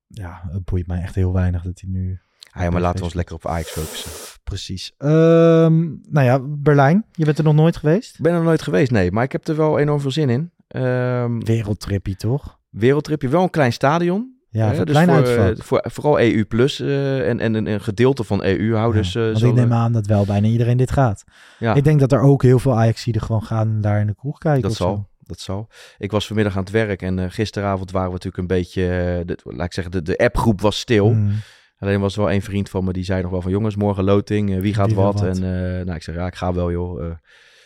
[0.07, 2.19] ja, het boeit mij echt heel weinig dat hij nu...
[2.55, 4.11] Ah, ja, maar laten we ons lekker op Ajax focussen.
[4.43, 4.93] Precies.
[4.97, 7.05] Ehm, nou ja, Berlijn.
[7.11, 8.15] Je bent er nog nooit geweest?
[8.15, 9.11] Ik ben er nooit geweest, nee.
[9.11, 10.51] Maar ik heb er wel enorm veel zin in.
[10.67, 12.59] Ehm Wereldtrippie, toch?
[12.69, 14.33] wereldtripje, wel een klein stadion.
[14.49, 17.81] Ja, voor dus klein voor, eh, voor, vooral EU plus eh, en, en een, een
[17.81, 19.13] gedeelte van EU-houders.
[19.13, 21.23] Want ik neem aan dat wel bijna iedereen dit gaat.
[21.59, 21.73] Ja.
[21.73, 24.61] Ik denk dat er ook heel veel Ajaxiden gewoon gaan daar in de kroeg kijken
[24.61, 24.83] Dat zo.
[24.83, 25.67] zal, dat zal.
[25.97, 29.25] Ik was vanmiddag aan het werk en eh, gisteravond waren we natuurlijk een beetje, eh,
[29.25, 31.09] de, laat ik zeggen, de, de appgroep was stil.
[31.09, 31.31] Mm.
[31.79, 34.03] Alleen was er wel één vriend van me die zei nog wel van jongens, morgen
[34.03, 35.19] loting, eh, wie gaat wat?
[35.19, 35.37] wat?
[35.37, 37.05] En eh, nou, ik zeg ja, ik ga wel joh.
[37.05, 37.11] eh.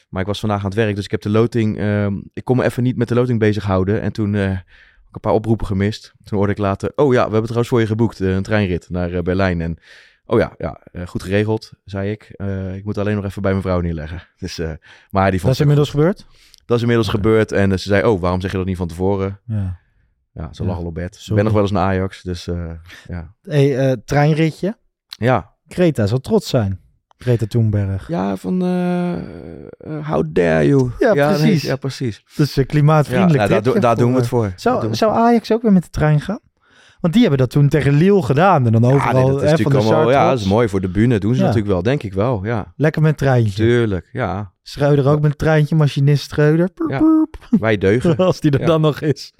[0.09, 2.57] maar ik was vandaag aan het werk, dus ik heb de loting, ehm, ik kon
[2.57, 4.01] me even niet met de loting bezighouden.
[4.01, 4.53] En toen heb
[5.07, 6.13] ik een paar oproepen gemist.
[6.23, 9.21] Toen hoorde ik later, oh ja, we hebben trouwens voor je geboekt, een treinrit naar
[9.21, 9.61] Berlijn.
[9.61, 9.77] En
[10.25, 12.29] oh ja, ja goed geregeld, zei ik.
[12.75, 14.23] Ik moet alleen nog even bij mijn vrouw neerleggen.
[14.37, 14.61] Dus,
[15.09, 16.25] maar die vond Dat is inmiddels gebeurd?
[16.65, 17.51] dat is inmiddels gebeurd.
[17.51, 19.39] En ze zei, oh, waarom zeg je dat niet van tevoren?
[19.45, 19.79] Ja.
[20.31, 21.25] Ja, ze Ja, lag al op bed.
[21.29, 22.71] Ik ben nog wel eens naar Ajax, dus eh,
[23.07, 23.33] ja.
[23.41, 24.77] Hey, eh, treinritje.
[25.07, 25.53] Ja.
[25.67, 26.79] Greta zal trots zijn.
[27.17, 28.07] Greta Thunberg.
[28.07, 30.91] Ja, van eh, how dare you.
[30.99, 31.61] Ja, nee, precies.
[31.61, 32.23] ja, precies.
[32.35, 33.43] Dus uh, klimaatvriendelijk.
[33.43, 34.53] Ja, nou, daar daar doen we het voor.
[34.55, 36.39] Zou, zou Ajax ook weer met de trein gaan?
[36.99, 38.65] Want die hebben dat toen tegen Lille gedaan.
[38.65, 40.45] En dan Ja, overal nee, dat is hè, van de natuurlijk allemaal, ja, dat is
[40.45, 41.19] mooi voor de bühne.
[41.19, 41.45] Doen ze Ja.
[41.45, 42.73] natuurlijk wel, denk ik wel, ja.
[42.75, 43.63] Lekker met treintje.
[43.63, 44.51] Tuurlijk, ja.
[44.69, 46.69] Schreuder ook met een treintje, machinist Schreuder.
[46.87, 47.27] Ja.
[47.59, 48.17] Wij deugen.
[48.27, 48.65] Als die er Ja.
[48.65, 49.33] dan nog is.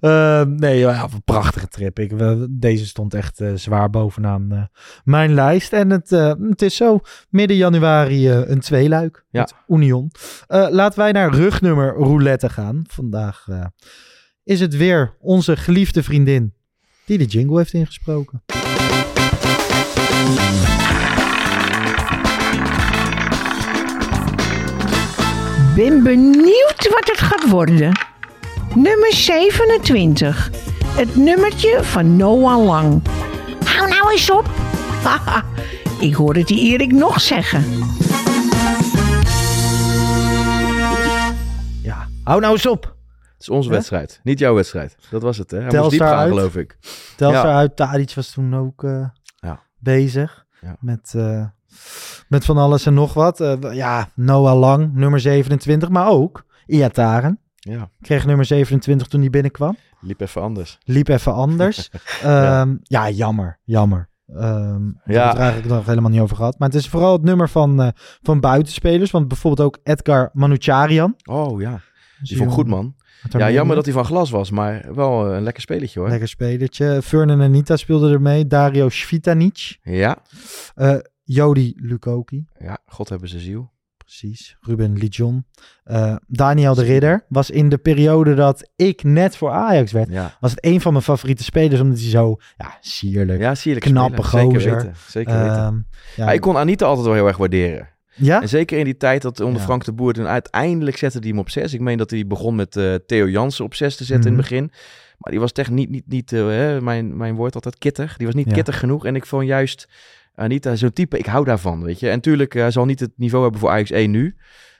[0.00, 1.98] Ehm, nee, ja, een prachtige trip.
[1.98, 2.12] Ik,
[2.50, 4.62] deze stond echt eh, zwaar bovenaan eh,
[5.04, 5.72] mijn lijst.
[5.72, 7.00] En het, eh, het is zo
[7.30, 9.40] midden januari een tweeluik Ja.
[9.40, 10.10] met Union.
[10.48, 12.82] Laten wij naar rugnummer roulette gaan.
[12.88, 13.46] Vandaag
[14.44, 16.54] is het weer onze geliefde vriendin
[17.06, 18.42] die de jingle heeft ingesproken.
[25.78, 27.92] Ben benieuwd wat het gaat worden.
[28.74, 30.50] Nummer 27.
[30.86, 33.02] Het nummertje van Noah Lang.
[33.64, 34.46] Hou nou eens op.
[35.02, 35.44] Haha,
[36.00, 37.64] Ik hoorde die Erik nog zeggen.
[41.82, 42.82] Ja, hou nou eens op.
[43.32, 43.74] Het is onze Hè?
[43.74, 44.96] wedstrijd, niet jouw wedstrijd.
[45.10, 45.56] Dat was het, hè?
[45.56, 46.28] Hij moest Telstar diep gaan, uit.
[46.32, 46.76] geloof ik.
[47.16, 47.56] Telstar Ja.
[47.56, 49.04] uit, Tadic was toen ook eh,
[49.36, 49.60] Ja.
[49.78, 50.44] bezig.
[50.60, 50.76] Ja.
[50.80, 51.44] Met, eh,
[52.28, 53.40] met van alles en nog wat.
[53.40, 55.88] Eh, ja, Noah Lang, nummer 27.
[55.88, 57.38] Maar ook Iataren.
[57.54, 57.90] Ja.
[58.00, 59.76] Kreeg nummer 27 toen hij binnenkwam.
[60.00, 60.78] Liep even anders.
[60.84, 61.90] Liep even anders.
[62.22, 63.10] Ehm, ja.
[63.10, 63.58] jammer.
[63.64, 64.08] Jammer.
[64.34, 65.32] Ehm we Ja.
[65.32, 66.58] er eigenlijk nog helemaal niet over gehad.
[66.58, 67.88] Maar het is vooral het nummer van, eh,
[68.22, 69.10] van buitenspelers.
[69.10, 71.14] Want bijvoorbeeld ook Edgar Manucharian.
[71.24, 71.80] Oh ja,
[72.20, 72.94] Dus die vond ik goed, man.
[73.30, 76.08] Ja, jammer dat hij van glas was, maar wel eh, een lekker spelletje, hoor.
[76.08, 77.00] Lekker spelertje.
[77.02, 78.46] Fernand Anita speelde er mee.
[78.46, 79.78] Dario Svitanic.
[79.82, 80.16] Ja.
[81.30, 82.44] Jody Lukoki.
[82.58, 83.70] Ja, God hebben ze ziel.
[83.96, 84.56] Precies.
[84.60, 85.44] Ruben Lijon.
[85.84, 90.08] Eh, Daniel de Ridder was in de periode dat ik net voor Ajax werd.
[90.10, 90.36] Ja.
[90.40, 91.80] Was het een van mijn favoriete spelers.
[91.80, 94.22] Omdat hij zo ja, sierlijk, Ja, sierlijk knappe.
[94.26, 95.56] Zeker weten, zeker weten.
[95.56, 95.78] Ehm,
[96.16, 97.88] ja, ik kon Anita altijd wel heel erg waarderen.
[98.14, 98.42] Ja?
[98.42, 99.64] En zeker in die tijd dat onder Ja.
[99.66, 100.12] Frank de Boer...
[100.12, 101.74] toen uiteindelijk zette hij hem op zes.
[101.74, 104.42] Ik meen dat hij begon met eh, Theo Jansen op zes te zetten in Mhm.
[104.42, 104.70] het begin.
[105.18, 108.16] Maar die was echt niet, niet, niet eh, hè, mijn, mijn woord altijd kittig.
[108.16, 108.52] Die was niet Ja.
[108.54, 109.04] kittig genoeg.
[109.06, 109.88] En ik vond juist
[110.38, 112.08] Anita, zo'n type, ik hou daarvan, weet je.
[112.10, 114.36] En tuurlijk, hij zal niet het niveau hebben voor Ajax 1 nu.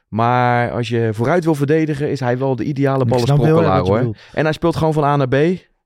[0.09, 4.17] Maar als je vooruit wil verdedigen, is hij wel de ideale ballensprokkelaar, hoor.
[4.33, 5.35] En hij speelt gewoon van A naar B.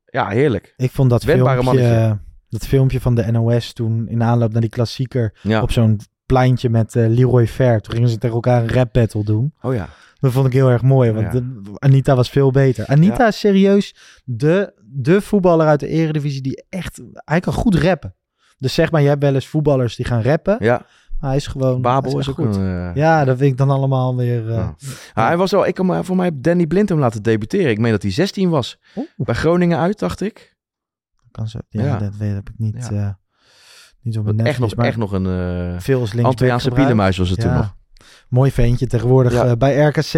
[0.06, 0.74] Ja, heerlijk.
[0.76, 2.18] Ik vond dat Wendbare filmpje, mannetje.
[2.48, 5.62] dat filmpje van de NOS toen in aanloop naar die klassieker Ja.
[5.62, 7.80] op zo'n pleintje met eh, Leroy Fair.
[7.80, 9.52] Toen gingen ze tegen elkaar een rap battle doen.
[9.62, 9.88] Oh ja.
[10.20, 11.40] Dat vond ik heel erg mooi, want Ja.
[11.40, 12.86] de- Anita was veel beter.
[12.86, 13.26] Anita Ja.
[13.28, 13.94] is serieus
[14.24, 17.00] de, de voetballer uit de eredivisie die echt...
[17.14, 18.14] Hij kan goed rappen.
[18.62, 20.56] Dus zeg maar, je hebt wel eens voetballers die gaan rappen.
[20.60, 20.86] Ja.
[21.20, 21.82] Maar hij is gewoon...
[21.82, 22.56] Babel is echt ook goed.
[22.56, 24.50] een, eh, Ja, dat vind ik dan allemaal weer...
[24.50, 24.68] eh,
[25.12, 27.70] Ah, hij was wel, ik, hem, voor mij Danny Blind hem laten debuteren.
[27.70, 28.78] Ik meen dat hij 16 was.
[29.16, 30.56] Bij Groningen uit, dacht ik.
[31.30, 31.58] Kan zo.
[31.68, 31.98] Ja, Ja.
[31.98, 33.08] dat weet, heb ik niet, eh,
[34.00, 36.70] niet op mijn Echt netvlies, nog, maar echt nog een eh veel als Antilliaanse
[37.18, 37.74] was het toen nog.
[38.28, 39.44] Mooi ventje tegenwoordig Ja.
[39.44, 40.12] eh, bij RKC.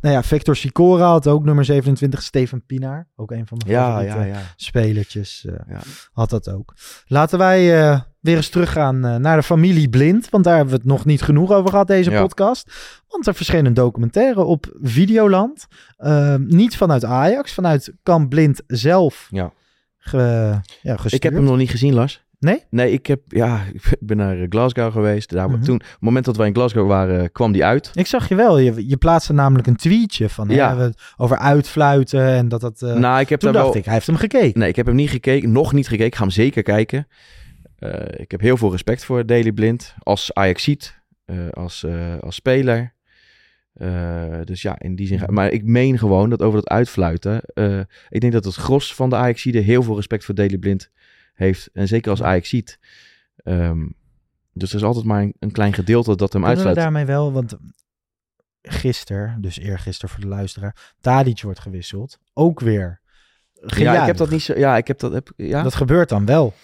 [0.00, 2.22] Nou ja, Victor Sicora had ook nummer 27.
[2.22, 4.40] Steven Pinaar, ook een van mijn Ja, favoriete ja, ja.
[4.56, 5.76] spelertjes, eh,
[6.12, 6.74] had dat ook.
[7.06, 10.30] Laten wij eh, weer eens teruggaan naar de familie Blind.
[10.30, 12.72] Want daar hebben we het nog niet genoeg over gehad, deze podcast.
[13.08, 15.66] Want er verscheen een documentaire op Videoland.
[15.96, 19.52] Eh, niet vanuit Ajax, vanuit Kamp Blind zelf Ja.
[19.98, 20.18] ge,
[20.82, 22.24] ja, Ik heb hem nog niet gezien, Lars.
[22.46, 22.62] Nee?
[22.70, 25.30] Nee, ik, heb, ja, ik ben naar eh, Glasgow geweest.
[25.30, 25.62] Daar, Mhm.
[25.62, 27.90] toen, op het moment dat wij in Glasgow waren, kwam die uit.
[27.94, 28.58] Ik zag je wel.
[28.58, 30.76] Je, je plaatste namelijk een tweetje van Ja.
[30.78, 32.82] hè, over uitfluiten en dat dat.
[32.82, 33.76] eh, nou, ik heb toen daar dacht wel...
[33.80, 34.58] ik, hij heeft hem gekeken.
[34.60, 35.52] Nee, ik heb hem niet gekeken.
[35.52, 36.06] Nog niet gekeken.
[36.06, 37.06] Ik ga hem zeker kijken.
[37.78, 39.94] Eh, ik heb heel veel respect voor Daily Blind.
[39.98, 41.00] Als Ajaxiet.
[41.24, 42.94] eh als, eh, als speler.
[43.72, 45.18] Eh, dus ja, in die zin...
[45.18, 47.40] ga- Maar ik meen gewoon dat over dat uitfluiten...
[47.54, 47.78] eh,
[48.08, 50.90] ik denk dat het gros van de Ajaxiden heel veel respect voor Daily Blind
[51.36, 51.68] heeft.
[51.72, 52.78] En zeker als Ajaxiet.
[53.36, 53.86] Ehm
[54.56, 56.76] dus er is altijd maar een, een klein gedeelte dat hem Kunnen we uitfluit.
[56.76, 57.56] daarmee wel, want
[58.62, 62.18] gisteren, dus eergisteren voor de luisteraar, Tadic wordt gewisseld.
[62.32, 63.00] Ook weer.
[63.66, 64.58] Ja, ik heb dat niet zo...
[64.58, 65.12] Ja, ik heb dat...
[65.12, 65.62] Heb, ja?
[65.62, 66.54] Dat gebeurt dan wel.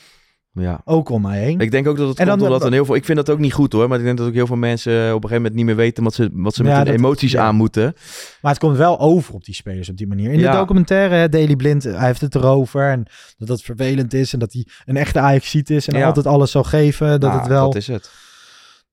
[0.55, 0.80] Ja.
[0.84, 1.61] Ook om mij heen.
[1.61, 2.94] Ik denk ook dat het En komt dan- omdat heel veel...
[2.94, 3.88] Ik vind dat ook niet goed hoor.
[3.88, 6.05] Maar ik denk dat ook heel veel mensen op een gegeven moment niet meer weten...
[6.05, 7.42] wat ze, wat ze met Ja, hun emoties ja.
[7.44, 7.94] aan moeten.
[8.42, 10.30] Maar het komt wel over op die spelers op die manier.
[10.32, 12.90] In de documentaire, hè, Daily Blind, hij heeft het erover.
[12.90, 13.05] En
[13.38, 14.32] dat dat vervelend is.
[14.32, 15.88] En dat hij een echte Ajaxiet is.
[15.88, 17.20] En altijd alles zal geven.
[17.20, 17.64] Dat het wel...
[17.64, 18.11] Dat is het.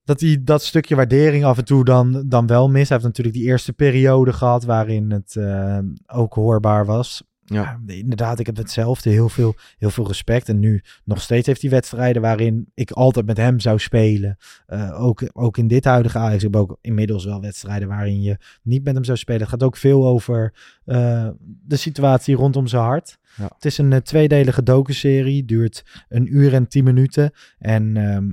[0.03, 2.88] dat hij dat stukje waardering af en toe dan, dan wel mist.
[2.89, 7.24] Hij heeft natuurlijk die eerste periode gehad waarin het eh, ook hoorbaar was.
[7.54, 7.80] Ja.
[7.86, 9.10] inderdaad, ik heb hetzelfde.
[9.10, 10.50] Heel veel, heel veel respect.
[10.50, 14.38] En nu nog steeds heeft hij wedstrijden waarin ik altijd met hem zou spelen.
[14.66, 16.43] Eh, ook, ook in dit huidige Ajax.
[16.43, 19.41] Ik heb ook inmiddels wel wedstrijden waarin je niet met hem zou spelen.
[19.41, 20.54] Het gaat ook veel over
[20.86, 21.30] eh,
[21.66, 23.18] de situatie rondom zijn hart.
[23.38, 23.50] Ja.
[23.54, 25.45] Het is een eh, tweedelige docuserie.
[25.45, 27.32] Duurt een uur en tien minuten.
[27.60, 28.28] En ehm,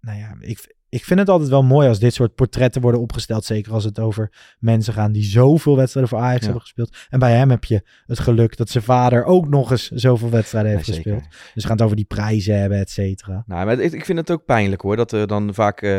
[0.00, 3.44] nou ja, ik, ik vind het altijd wel mooi als dit soort portretten worden opgesteld.
[3.44, 6.44] Zeker als het over mensen gaan die zoveel wedstrijden voor Ajax Ja.
[6.44, 6.96] hebben gespeeld.
[7.08, 10.70] En bij hem heb je het geluk dat zijn vader ook nog eens zoveel wedstrijden
[10.72, 11.22] heeft Ja, gespeeld.
[11.30, 13.44] Dus we gaan het over die prijzen hebben, et cetera.
[13.46, 14.96] Nou, maar ik, ik vind het ook pijnlijk hoor.
[14.96, 15.82] Dat er dan vaak...
[15.82, 15.90] eh,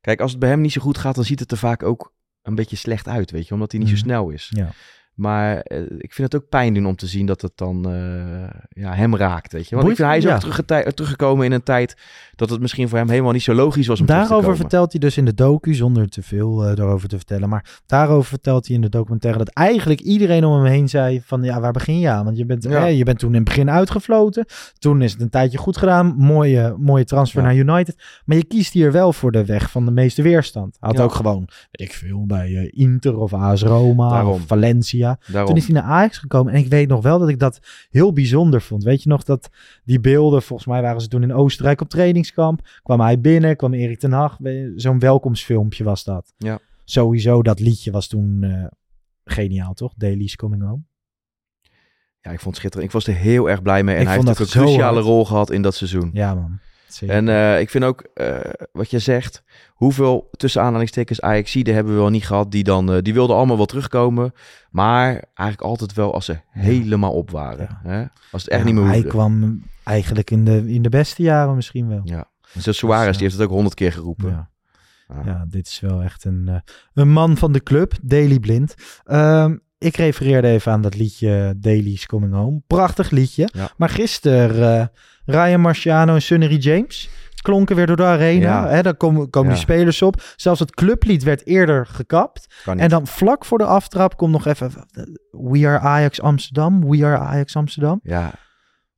[0.00, 1.14] Kijk, als het bij hem niet zo goed gaat...
[1.14, 2.12] dan ziet het er vaak ook
[2.42, 3.54] een beetje slecht uit, weet je.
[3.54, 3.98] Omdat hij niet Mhm.
[3.98, 4.50] zo snel is.
[4.54, 4.70] Ja.
[5.14, 8.82] Maar eh, ik vind het ook pijn doen om te zien dat het dan eh,
[8.82, 9.74] ja, hem raakt, weet je.
[9.74, 10.34] Want Boeit- ik vind, hij is ja.
[10.34, 11.96] ook teruggeti- teruggekomen in een tijd...
[12.36, 14.90] dat het misschien voor hem helemaal niet zo logisch was om terug te Daarover vertelt
[14.92, 17.48] hij dus in de docu, zonder te veel eh daarover te vertellen.
[17.48, 21.42] Maar daarover vertelt hij in de documentaire dat eigenlijk iedereen om hem heen zei van
[21.42, 22.24] ja, waar begin je aan?
[22.24, 22.84] Want je bent, Ja.
[22.84, 24.44] je bent toen in het begin uitgefloten.
[24.78, 26.14] Toen is het een tijdje goed gedaan.
[26.16, 28.02] Mooie, mooie transfer naar United.
[28.24, 30.76] Maar je kiest hier wel voor de weg van de meeste weerstand.
[30.80, 34.32] Hij had ook gewoon, weet ik veel, bij eh, Inter of AS Roma Daarom.
[34.32, 34.99] of Valencia.
[35.06, 35.46] Daarom.
[35.46, 36.52] Toen is hij naar Ajax gekomen.
[36.52, 38.82] En ik weet nog wel dat ik dat heel bijzonder vond.
[38.82, 39.48] Weet je nog dat
[39.84, 42.68] die beelden, volgens mij waren ze toen in Oostenrijk op trainingskamp.
[42.82, 44.36] Kwam hij binnen, kwam Erik ten Hag.
[44.76, 46.32] Zo'n welkomstfilmpje was dat.
[46.38, 46.58] Ja.
[46.84, 48.64] Sowieso, dat liedje was toen eh,
[49.24, 49.92] geniaal, toch?
[49.96, 50.82] Daily's Coming Home.
[52.20, 52.88] Ja, ik vond het schitterend.
[52.88, 53.94] Ik was er heel erg blij mee.
[53.94, 55.04] En Ik hij heeft dat ook een cruciale hard.
[55.04, 56.10] rol gehad in dat seizoen.
[56.12, 56.58] Ja, man.
[56.92, 57.14] Zeker.
[57.14, 58.38] En eh, ik vind ook, eh,
[58.72, 62.50] wat je zegt, hoeveel tussen aanhalingstekens Ajaxiden hebben we wel niet gehad.
[62.50, 64.32] Die dan, eh, die wilden allemaal wel terugkomen.
[64.70, 67.78] Maar eigenlijk altijd wel als ze helemaal op waren.
[67.82, 68.04] Hè?
[68.32, 69.08] Als het echt Ja, niet meer hij hoefde.
[69.08, 72.00] kwam eigenlijk in de, in de beste jaren misschien wel.
[72.04, 72.28] Ja.
[72.58, 74.30] Zo Suarez, Dus, die heeft het ook honderd keer geroepen.
[74.30, 74.48] Ja.
[75.24, 76.62] Ja, dit is wel echt een,
[76.94, 78.74] een man van de club, Daily Blind.
[79.04, 82.62] Ehm, ik refereerde even aan dat liedje Daily's Coming Home.
[82.66, 83.48] Prachtig liedje.
[83.52, 83.70] Ja.
[83.76, 84.90] Maar gisteren
[85.24, 87.08] Ryan Marciano en Sunnery James
[87.42, 88.64] klonken weer door de arena.
[88.64, 88.68] Ja.
[88.68, 89.54] Hè, daar komen, komen Ja.
[89.54, 90.22] die spelers op.
[90.36, 92.46] Zelfs het clublied werd eerder gekapt.
[92.76, 94.72] En dan vlak voor de aftrap komt nog even...
[95.30, 96.88] We are Ajax Amsterdam.
[96.90, 98.00] We are Ajax Amsterdam.
[98.02, 98.32] Ja.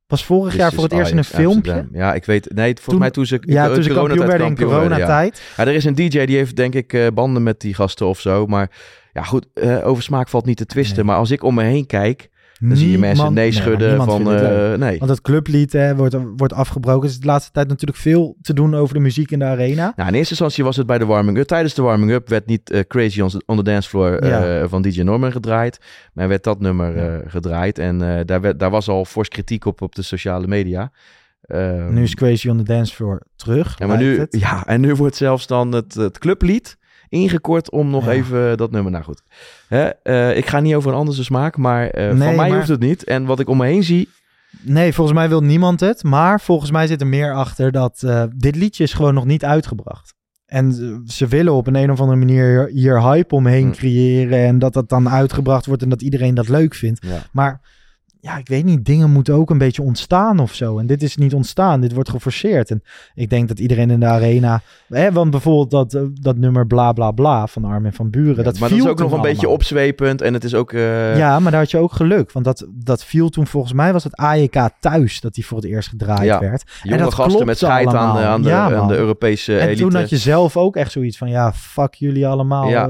[0.07, 1.87] Was vorig This jaar voor het eerst in een filmpje.
[1.91, 2.53] Ja, ik weet.
[2.53, 4.63] Nee, volgens Toen- mij toen ze, ja, toen ze coronatijd werden in ja.
[4.65, 5.41] coronatijd.
[5.57, 8.19] Ja, er is een DJ die heeft denk ik eh, banden met die gasten of
[8.19, 8.45] zo.
[8.45, 8.69] Maar
[9.13, 11.05] ja, goed, eh, over smaak valt niet te twisten.
[11.05, 14.25] Maar als ik om me heen kijk, Dan zie je mensen nee schudden van...
[14.25, 14.97] het eh, nee.
[14.97, 17.07] Want het clublied hè, wordt, wordt afgebroken.
[17.07, 19.93] Er is de laatste tijd natuurlijk veel te doen over de muziek in de arena.
[19.95, 21.47] Nou, in eerste instantie was het bij de warming-up.
[21.47, 24.67] Tijdens de warming-up werd niet eh, Crazy on, on the Dance Floor eh, Ja.
[24.67, 25.79] van DJ Norman gedraaid.
[26.13, 27.79] Maar werd dat nummer gedraaid.
[27.79, 30.91] En daar, werd, daar was al fors kritiek op op de sociale media.
[31.41, 33.75] Ehm, nu is Crazy on the Dance Floor terug.
[33.79, 34.37] ja, maar nu, het.
[34.39, 36.77] ja, en nu wordt zelfs dan het, het clublied
[37.13, 38.11] ingekort om nog Ja.
[38.11, 38.91] even dat nummer...
[38.91, 39.21] Nou goed,
[39.67, 42.67] Hè, eh, ik ga niet over een andere smaak, maar Nee, van mij maar- hoeft
[42.67, 43.03] het niet.
[43.03, 44.09] En wat ik om me heen zie...
[44.61, 46.03] Nee, volgens mij wil niemand het.
[46.03, 49.45] Maar volgens mij zit er meer achter dat eh, dit liedje is gewoon nog niet
[49.45, 50.13] uitgebracht.
[50.45, 50.73] En
[51.07, 53.71] ze willen op een, een of andere manier hier hype omheen Hm.
[53.71, 54.39] creëren.
[54.45, 57.05] En dat dat dan uitgebracht wordt en dat iedereen dat leuk vindt.
[57.05, 57.19] Ja.
[57.31, 57.61] Maar
[58.25, 60.77] ja, ik weet niet, dingen moeten ook een beetje ontstaan of zo.
[60.77, 62.69] En dit is niet ontstaan, dit wordt geforceerd.
[62.71, 62.83] En
[63.15, 64.61] ik denk dat iedereen in de arena...
[64.87, 68.43] Hè, want bijvoorbeeld dat, eh, dat nummer bla bla bla van Armin van Buren.
[68.43, 70.21] dat maar viel dat is ook nog een beetje opzwepend.
[70.21, 70.71] En het is ook...
[70.73, 72.31] eh, Ja, maar daar had je ook geluk.
[72.31, 75.65] Want dat, dat viel toen volgens mij was het AEK thuis dat die voor het
[75.67, 76.63] eerst gedraaid Ja, werd.
[76.83, 78.95] jonge en dat gasten met scheid aan, de- aan de- Ja, aan de.
[78.97, 79.81] Europese En elite.
[79.81, 82.69] toen had je zelf ook echt zoiets van, ja, fuck jullie allemaal.
[82.69, 82.89] Ja.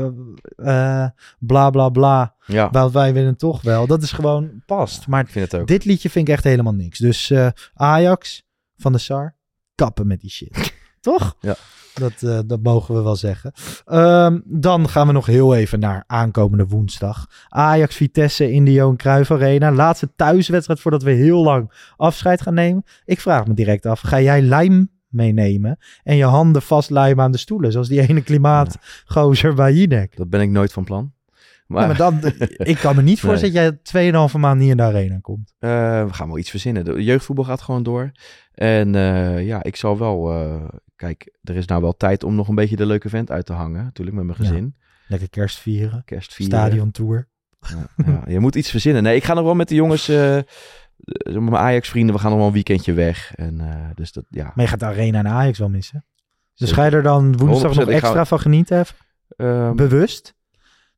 [0.55, 1.05] eh,
[1.39, 2.32] bla bla bla.
[2.45, 2.69] Ja.
[2.71, 3.87] Want wij willen toch wel.
[3.87, 5.07] Dat is gewoon past.
[5.07, 5.67] Maar vind het ook.
[5.67, 6.99] dit liedje vind ik echt helemaal niks.
[6.99, 8.43] Dus eh, Ajax
[8.77, 9.35] van de Sar,
[9.75, 10.73] kappen met die shit.
[11.01, 11.35] toch?
[11.39, 11.55] Ja.
[11.93, 13.51] Dat, eh, dat mogen we wel zeggen.
[13.85, 17.27] Ehm, dan gaan we nog heel even naar aankomende woensdag.
[17.49, 19.71] Ajax Vitesse in de Johan Cruijff Arena.
[19.71, 22.83] Laatste thuiswedstrijd voordat we heel lang afscheid gaan nemen.
[23.05, 27.37] Ik vraag me direct af, ga jij lijm meenemen en je handen vastlijmen aan de
[27.37, 30.17] stoelen, zoals die ene klimaatgozer bij Jinek?
[30.17, 31.12] Dat ben ik nooit van plan.
[31.73, 32.31] Maar, Ja, maar dan,
[32.73, 35.53] ik kan me niet voorstellen dat jij 2,5 maand niet in de arena komt.
[35.59, 35.69] Eh,
[36.05, 36.85] we gaan wel iets verzinnen.
[36.85, 38.11] De jeugdvoetbal gaat gewoon door.
[38.53, 40.31] En eh, ja, ik zal wel...
[40.31, 40.63] eh,
[40.95, 43.53] kijk, er is nou wel tijd om nog een beetje de leuke vent uit te
[43.53, 43.83] hangen.
[43.83, 44.47] Natuurlijk met mijn Ja.
[44.47, 44.75] gezin.
[45.07, 46.01] Lekker kerst vieren.
[46.05, 46.57] Kerst vieren.
[46.59, 47.27] Stadion tour.
[47.59, 49.03] Ja, ja, je moet iets verzinnen.
[49.03, 50.07] Nee, ik ga nog wel met de jongens...
[50.07, 50.45] met
[51.25, 53.31] mijn Ajax-vrienden, we gaan nog wel een weekendje weg.
[53.35, 53.61] En
[53.95, 54.43] dus dat, ja.
[54.43, 56.05] Maar je gaat de arena en Ajax wel missen.
[56.55, 58.79] Dus ga je er dan woensdag 100% nog ga- extra van genieten?
[58.79, 58.95] even?
[59.37, 60.35] Ehm, Bewust?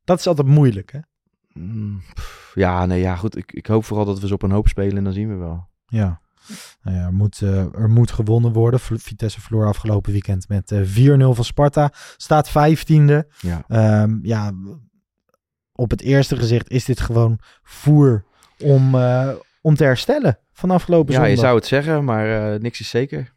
[0.06, 0.98] Dat is altijd moeilijk, hè?
[1.52, 3.36] mm, pff, ja, nee, ja, goed.
[3.36, 5.34] Ik, ik hoop vooral dat we ze op een hoop spelen en dan zien we
[5.34, 5.68] wel.
[5.86, 6.20] Ja.
[6.82, 8.80] Nou ja, er, moet, eh, er moet gewonnen worden.
[8.80, 11.92] Vitesse verloor afgelopen weekend met eh 4-0 van Sparta.
[12.16, 13.28] Staat 15e.
[13.40, 13.64] Ja.
[13.68, 14.52] Ehm, ja,
[15.72, 18.24] op het eerste gezicht is dit gewoon voer
[18.58, 19.28] om, eh,
[19.60, 21.44] om te herstellen van afgelopen Ja, je zondag.
[21.44, 23.34] zou het zeggen, maar eh, niks is zeker.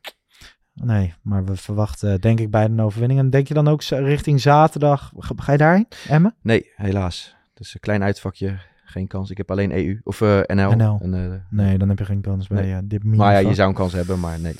[0.83, 3.19] Nee, maar we verwachten denk ik bij een overwinning.
[3.19, 6.35] En denk je dan ook richting zaterdag, ga, je daarheen, Emma?
[6.41, 7.35] Nee, helaas.
[7.53, 9.29] Dus een klein uitvakje, geen kans.
[9.29, 10.71] Ik heb alleen EU of eh, NL.
[10.71, 10.99] NL.
[11.01, 12.73] En, eh, Nee, dan heb je geen kans bij nee.
[12.73, 14.55] eh, dit Maar ja, je zou een kans hebben, maar nee.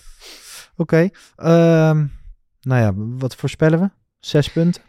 [0.76, 2.06] Oké, ehm,
[2.62, 3.90] nou ja, wat voorspellen we?
[4.20, 4.82] Zes punten?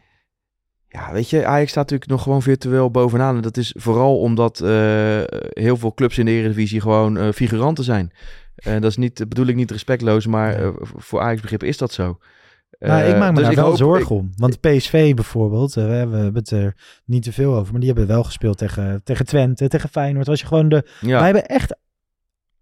[0.93, 3.37] Ja, weet je, Ajax staat natuurlijk nog gewoon virtueel bovenaan.
[3.37, 5.21] En dat is vooral omdat eh,
[5.51, 8.13] heel veel clubs in de Eredivisie gewoon eh, figuranten zijn.
[8.61, 11.93] En dat is niet, bedoel ik niet respectloos, maar eh, voor Ajax begrippen is dat
[11.93, 12.19] zo.
[12.79, 14.31] nou, ik Eh, maak me dus daar wel hoop- zorgen om.
[14.37, 18.07] Want PSV bijvoorbeeld, eh, we hebben het er niet te veel over, maar die hebben
[18.09, 20.29] wel gespeeld tegen, tegen Twente, tegen Feyenoord.
[20.29, 20.87] Als je gewoon de...
[21.01, 21.17] Ja.
[21.17, 21.77] Wij hebben echt,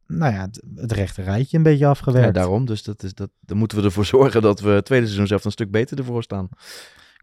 [0.07, 2.27] nou ja, het, het rechte rijtje een beetje afgewerkt.
[2.27, 2.65] Ja, daarom.
[2.67, 5.45] Dus dat is, dat, dan moeten we ervoor zorgen dat we het tweede seizoen zelf
[5.45, 6.49] een stuk beter ervoor staan.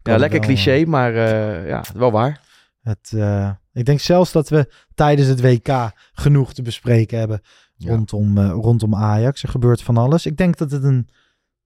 [0.02, 2.40] Kan Ja, lekker wel, cliché, maar eh, ja, wel waar.
[2.82, 7.40] Het, eh, ik denk zelfs dat we tijdens het WK genoeg te bespreken hebben
[7.78, 9.42] rondom, eh, rondom Ajax.
[9.42, 10.26] Er gebeurt van alles.
[10.26, 11.08] Ik denk dat het een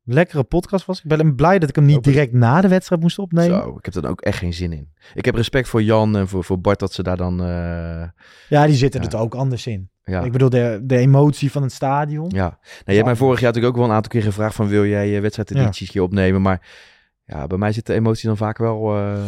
[0.04, 0.98] lekkere podcast was.
[1.02, 3.62] Ik ben blij dat ik hem niet direct na de wedstrijd moest opnemen.
[3.62, 4.88] Zo, ik heb er ook echt geen zin in.
[5.14, 7.40] Ik heb respect voor Jan en voor, voor Bart dat ze daar dan...
[7.42, 8.02] eh,
[8.48, 9.08] Ja, die zitten Ja.
[9.10, 9.90] er ook anders in.
[10.04, 10.20] Ja.
[10.22, 12.28] Ik bedoel, de, de emotie van het stadion.
[12.28, 14.66] Ja, nou, je hebt mij vorig jaar natuurlijk ook wel een aantal keer gevraagd van
[14.68, 16.68] wil jij je wedstrijdedities hier opnemen, maar
[17.24, 19.22] ja, bij mij zit de emotie dan vaak wel eh,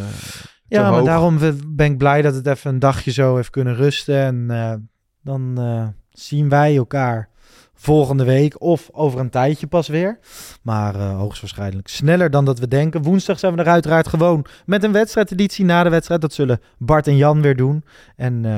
[0.66, 1.06] Ja, maar hoog.
[1.06, 4.16] daarom ben ik blij dat het even een dagje zo heeft kunnen rusten.
[4.16, 4.74] En eh,
[5.22, 7.28] dan eh, zien wij elkaar
[7.74, 10.18] volgende week of over een tijdje pas weer.
[10.62, 13.02] Maar eh, hoogstwaarschijnlijk sneller dan dat we denken.
[13.02, 16.20] Woensdag zijn we er uiteraard gewoon met een wedstrijdeditie na de wedstrijd.
[16.20, 17.84] Dat zullen Bart en Jan weer doen.
[18.16, 18.52] En eh,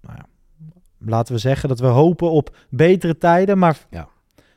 [0.00, 0.26] nou ja,
[0.98, 3.58] laten we zeggen dat we hopen op betere tijden.
[3.58, 4.08] Maar Ja.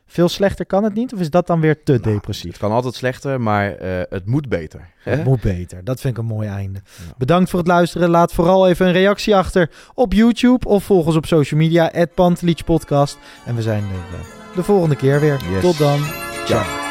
[0.08, 1.14] Veel slechter kan het niet?
[1.14, 2.52] Of is dat dan weer te depressief?
[2.52, 4.90] Het kan altijd slechter, maar eh, het moet beter.
[5.04, 5.12] hè?
[5.12, 5.84] Het moet beter.
[5.84, 6.80] Dat vind ik een mooi einde.
[7.18, 8.10] Bedankt voor het luisteren.
[8.10, 11.92] Laat vooral even een reactie achter op YouTube of volg ons op social media.
[12.66, 13.18] Podcast.
[13.46, 15.40] En we zijn er eh, de volgende keer weer.
[15.52, 15.62] Yes.
[15.62, 16.00] Tot dan.
[16.46, 16.87] Ciao.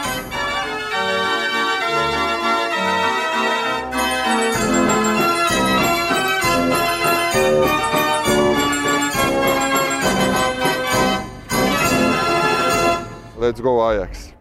[13.47, 14.36] Let's go Ajax.